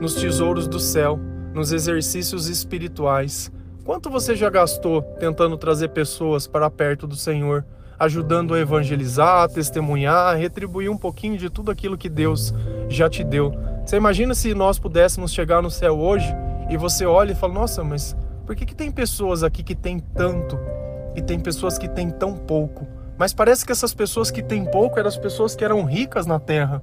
nos 0.00 0.14
tesouros 0.14 0.66
do 0.66 0.80
céu, 0.80 1.18
nos 1.54 1.72
exercícios 1.72 2.48
espirituais. 2.48 3.52
Quanto 3.84 4.10
você 4.10 4.34
já 4.34 4.50
gastou 4.50 5.02
tentando 5.20 5.56
trazer 5.56 5.88
pessoas 5.88 6.46
para 6.46 6.68
perto 6.70 7.06
do 7.06 7.14
Senhor? 7.14 7.64
ajudando 7.98 8.54
a 8.54 8.58
evangelizar, 8.58 9.44
a 9.44 9.48
testemunhar, 9.48 10.34
a 10.34 10.34
retribuir 10.34 10.90
um 10.90 10.98
pouquinho 10.98 11.38
de 11.38 11.48
tudo 11.48 11.70
aquilo 11.70 11.96
que 11.96 12.08
Deus 12.08 12.52
já 12.88 13.08
te 13.08 13.24
deu. 13.24 13.54
Você 13.84 13.96
imagina 13.96 14.34
se 14.34 14.54
nós 14.54 14.78
pudéssemos 14.78 15.32
chegar 15.32 15.62
no 15.62 15.70
céu 15.70 15.98
hoje 15.98 16.26
e 16.68 16.76
você 16.76 17.06
olha 17.06 17.32
e 17.32 17.34
fala: 17.34 17.54
Nossa, 17.54 17.82
mas 17.82 18.16
por 18.44 18.54
que, 18.54 18.66
que 18.66 18.74
tem 18.74 18.90
pessoas 18.90 19.42
aqui 19.42 19.62
que 19.62 19.74
têm 19.74 19.98
tanto 19.98 20.58
e 21.16 21.22
tem 21.22 21.40
pessoas 21.40 21.78
que 21.78 21.88
têm 21.88 22.10
tão 22.10 22.34
pouco? 22.34 22.86
Mas 23.18 23.32
parece 23.32 23.64
que 23.64 23.72
essas 23.72 23.94
pessoas 23.94 24.30
que 24.30 24.42
têm 24.42 24.64
pouco 24.64 24.98
eram 24.98 25.08
as 25.08 25.16
pessoas 25.16 25.56
que 25.56 25.64
eram 25.64 25.84
ricas 25.84 26.26
na 26.26 26.38
terra. 26.38 26.82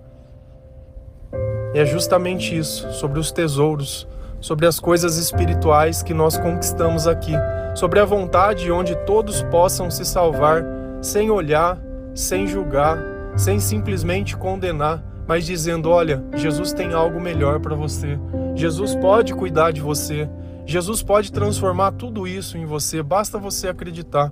E 1.74 1.80
é 1.80 1.86
justamente 1.86 2.58
isso, 2.58 2.91
sobre 2.93 3.19
os 3.19 3.32
tesouros, 3.32 4.08
sobre 4.39 4.65
as 4.65 4.80
coisas 4.80 5.17
espirituais 5.17 6.04
que 6.04 6.13
nós 6.13 6.38
conquistamos 6.38 7.08
aqui, 7.08 7.34
sobre 7.76 8.00
a 8.00 8.06
vontade 8.06 8.72
onde 8.72 8.96
todos 9.06 9.41
possam 9.43 9.89
se 9.89 10.04
salvar 10.04 10.63
sem 11.04 11.30
olhar, 11.30 11.78
sem 12.15 12.48
julgar, 12.48 12.98
sem 13.36 13.60
simplesmente 13.60 14.38
condenar, 14.38 15.04
mas 15.28 15.46
dizendo: 15.46 15.89
olha, 15.89 16.24
Jesus 16.36 16.74
tem 16.74 16.93
algo 16.93 17.19
melhor 17.19 17.60
para 17.60 17.76
você. 17.76 18.17
Jesus 18.56 18.96
pode 18.96 19.34
cuidar 19.34 19.72
de 19.72 19.82
você. 19.82 20.30
Jesus 20.65 21.04
pode 21.04 21.32
transformar 21.32 21.91
tudo 21.91 22.28
isso 22.28 22.58
em 22.58 22.65
você, 22.65 23.04
basta 23.04 23.38
você 23.38 23.67
acreditar. 23.67 24.32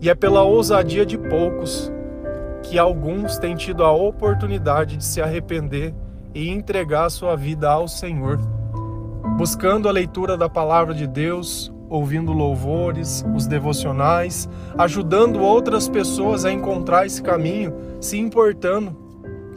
E 0.00 0.10
é 0.10 0.14
pela 0.14 0.42
ousadia 0.42 1.06
de 1.06 1.16
poucos 1.16 1.92
que 2.62 2.78
alguns 2.78 3.38
têm 3.38 3.54
tido 3.54 3.84
a 3.84 3.92
oportunidade 3.92 4.96
de 4.96 5.04
se 5.04 5.20
arrepender 5.20 5.94
e 6.34 6.48
entregar 6.48 7.08
sua 7.10 7.36
vida 7.36 7.70
ao 7.70 7.86
Senhor, 7.86 8.38
buscando 9.36 9.88
a 9.88 9.92
leitura 9.92 10.36
da 10.36 10.48
palavra 10.48 10.92
de 10.92 11.06
Deus, 11.06 11.72
ouvindo 11.88 12.32
louvores, 12.32 13.24
os 13.34 13.46
devocionais, 13.46 14.48
ajudando 14.76 15.40
outras 15.40 15.88
pessoas 15.88 16.44
a 16.44 16.50
encontrar 16.50 17.06
esse 17.06 17.22
caminho, 17.22 17.72
se 18.00 18.18
importando. 18.18 18.96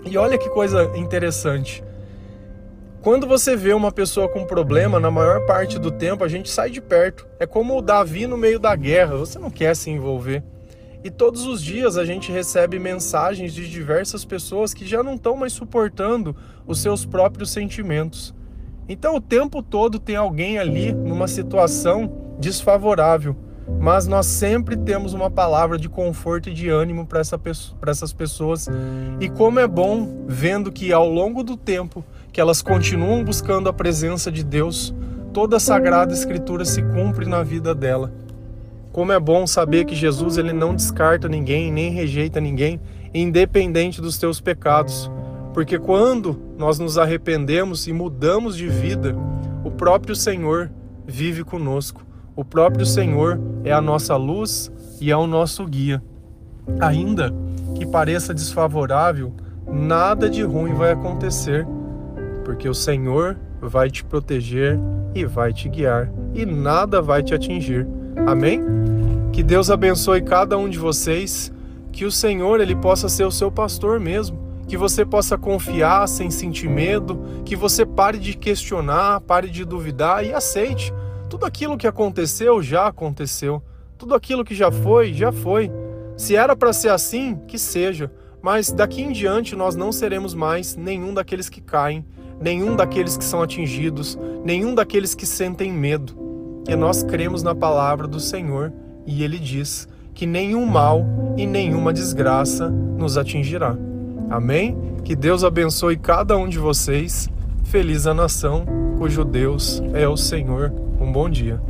E 0.06 0.18
olha 0.18 0.38
que 0.38 0.50
coisa 0.50 0.84
interessante. 0.96 1.84
Quando 3.08 3.26
você 3.26 3.56
vê 3.56 3.72
uma 3.72 3.90
pessoa 3.90 4.28
com 4.28 4.44
problema, 4.44 5.00
na 5.00 5.10
maior 5.10 5.46
parte 5.46 5.80
do 5.80 5.90
tempo 5.90 6.26
a 6.26 6.28
gente 6.28 6.50
sai 6.50 6.70
de 6.70 6.82
perto. 6.82 7.26
É 7.40 7.46
como 7.46 7.78
o 7.78 7.82
Davi 7.82 8.28
no 8.28 8.36
meio 8.36 8.60
da 8.60 8.76
guerra, 8.76 9.16
você 9.16 9.40
não 9.40 9.50
quer 9.50 9.78
se 9.78 9.90
envolver. 9.90 10.44
E 11.06 11.10
todos 11.10 11.46
os 11.46 11.64
dias 11.64 11.98
a 11.98 12.04
gente 12.04 12.34
recebe 12.34 12.78
mensagens 12.78 13.54
de 13.54 13.66
diversas 13.70 14.26
pessoas 14.26 14.74
que 14.74 14.86
já 14.86 15.02
não 15.02 15.16
estão 15.16 15.38
mais 15.38 15.54
suportando 15.54 16.36
os 16.68 16.82
seus 16.82 17.06
próprios 17.06 17.50
sentimentos. 17.50 18.36
Então 18.90 19.16
o 19.16 19.22
tempo 19.22 19.64
todo 19.64 20.00
tem 20.00 20.18
alguém 20.18 20.60
ali 20.60 20.92
numa 20.92 21.30
situação 21.30 22.36
desfavorável, 22.38 23.38
mas 23.80 24.06
nós 24.06 24.26
sempre 24.26 24.76
temos 24.76 25.14
uma 25.14 25.32
palavra 25.32 25.78
de 25.78 25.88
conforto 25.88 26.50
e 26.50 26.54
de 26.54 26.68
ânimo 26.68 27.08
para 27.08 27.22
essa, 27.22 27.40
essas 27.88 28.12
pessoas. 28.12 28.68
E 29.22 29.30
como 29.30 29.62
é 29.62 29.68
bom 29.68 30.26
vendo 30.28 30.74
que 30.74 30.92
ao 30.92 31.08
longo 31.10 31.42
do 31.42 31.56
tempo 31.56 32.04
que 32.38 32.42
elas 32.42 32.62
continuam 32.62 33.24
buscando 33.24 33.68
a 33.68 33.74
presença 33.74 34.32
de 34.32 34.44
Deus, 34.44 34.94
toda 35.34 35.58
a 35.58 35.60
sagrada 35.60 36.14
escritura 36.14 36.64
se 36.66 36.84
cumpre 36.84 37.26
na 37.26 37.42
vida 37.42 37.74
dela. 37.74 38.14
Como 38.92 39.12
é 39.12 39.20
bom 39.20 39.48
saber 39.48 39.86
que 39.86 39.96
Jesus 39.96 40.38
ele 40.38 40.54
não 40.54 40.76
descarta 40.76 41.28
ninguém, 41.28 41.72
nem 41.72 41.90
rejeita 41.90 42.40
ninguém, 42.40 42.80
independente 43.12 44.00
dos 44.00 44.20
teus 44.20 44.40
pecados. 44.40 45.10
Porque 45.52 45.80
quando 45.80 46.40
nós 46.60 46.78
nos 46.78 47.00
arrependemos 47.00 47.88
e 47.88 47.92
mudamos 47.92 48.56
de 48.56 48.68
vida, 48.68 49.16
o 49.64 49.72
próprio 49.72 50.16
Senhor 50.16 50.70
vive 51.08 51.44
conosco. 51.44 52.06
O 52.36 52.46
próprio 52.46 52.86
Senhor 52.86 53.42
é 53.64 53.74
a 53.74 53.82
nossa 53.82 54.16
luz 54.16 54.72
e 55.02 55.10
é 55.10 55.18
o 55.18 55.26
nosso 55.26 55.66
guia. 55.66 56.04
Ainda 56.80 57.34
que 57.74 57.84
pareça 57.84 58.32
desfavorável, 58.32 59.34
nada 59.68 60.30
de 60.30 60.44
ruim 60.44 60.76
vai 60.76 60.92
acontecer 60.92 61.66
porque 62.48 62.70
o 62.70 62.74
Senhor 62.74 63.38
vai 63.60 63.92
te 63.92 64.06
proteger 64.06 64.80
e 65.14 65.26
vai 65.26 65.52
te 65.52 65.68
guiar, 65.68 66.10
e 66.34 66.46
nada 66.46 67.02
vai 67.02 67.22
te 67.22 67.34
atingir. 67.34 67.86
Amém? 68.26 68.62
Que 69.34 69.44
Deus 69.44 69.70
abençoe 69.70 70.22
cada 70.22 70.58
um 70.58 70.70
de 70.70 70.80
vocês, 70.80 71.52
que 71.92 72.06
o 72.06 72.12
Senhor 72.12 72.62
ele 72.62 72.74
possa 72.74 73.10
ser 73.10 73.26
o 73.26 73.32
seu 73.32 73.52
pastor 73.52 74.00
mesmo, 74.00 74.40
que 74.66 74.78
você 74.78 75.06
possa 75.06 75.38
confiar 75.38 76.08
sem 76.08 76.32
sentir 76.32 76.70
medo, 76.70 77.22
que 77.44 77.54
você 77.54 77.86
pare 77.86 78.18
de 78.18 78.34
questionar, 78.34 79.20
pare 79.20 79.50
de 79.50 79.66
duvidar 79.66 80.26
e 80.26 80.34
aceite. 80.34 80.94
Tudo 81.30 81.46
aquilo 81.46 81.78
que 81.78 81.86
aconteceu 81.86 82.64
já 82.64 82.88
aconteceu. 82.88 83.62
Tudo 83.98 84.16
aquilo 84.16 84.46
que 84.46 84.56
já 84.56 84.72
foi, 84.72 85.12
já 85.12 85.34
foi. 85.34 85.70
Se 86.16 86.34
era 86.34 86.56
para 86.56 86.72
ser 86.72 86.92
assim, 86.92 87.36
que 87.46 87.60
seja. 87.60 88.10
Mas 88.42 88.72
daqui 88.72 89.02
em 89.02 89.12
diante 89.12 89.54
nós 89.54 89.76
não 89.76 89.92
seremos 89.92 90.34
mais 90.34 90.78
nenhum 90.78 91.14
daqueles 91.14 91.50
que 91.50 91.60
caem 91.60 92.06
nenhum 92.40 92.76
daqueles 92.76 93.18
que 93.18 93.24
são 93.24 93.42
atingidos, 93.42 94.18
nenhum 94.44 94.74
daqueles 94.74 95.16
que 95.16 95.26
sentem 95.26 95.72
medo. 95.72 96.14
E 96.68 96.76
nós 96.76 97.04
cremos 97.04 97.44
na 97.44 97.56
palavra 97.56 98.08
do 98.08 98.20
Senhor 98.20 98.74
e 99.06 99.24
ele 99.24 99.40
diz 99.40 99.88
que 100.14 100.26
nenhum 100.26 100.66
mal 100.66 101.06
e 101.38 101.46
nenhuma 101.46 101.94
desgraça 101.94 102.70
nos 102.70 103.18
atingirá. 103.18 103.78
Amém? 104.30 104.78
Que 105.04 105.16
Deus 105.16 105.44
abençoe 105.44 105.96
cada 105.96 106.36
um 106.36 106.50
de 106.50 106.60
vocês. 106.60 107.30
Feliz 107.64 108.08
a 108.08 108.14
nação 108.14 108.66
cujo 108.98 109.24
Deus 109.24 109.82
é 109.94 110.08
o 110.08 110.18
Senhor. 110.18 110.74
Um 111.00 111.12
bom 111.12 111.30
dia. 111.30 111.62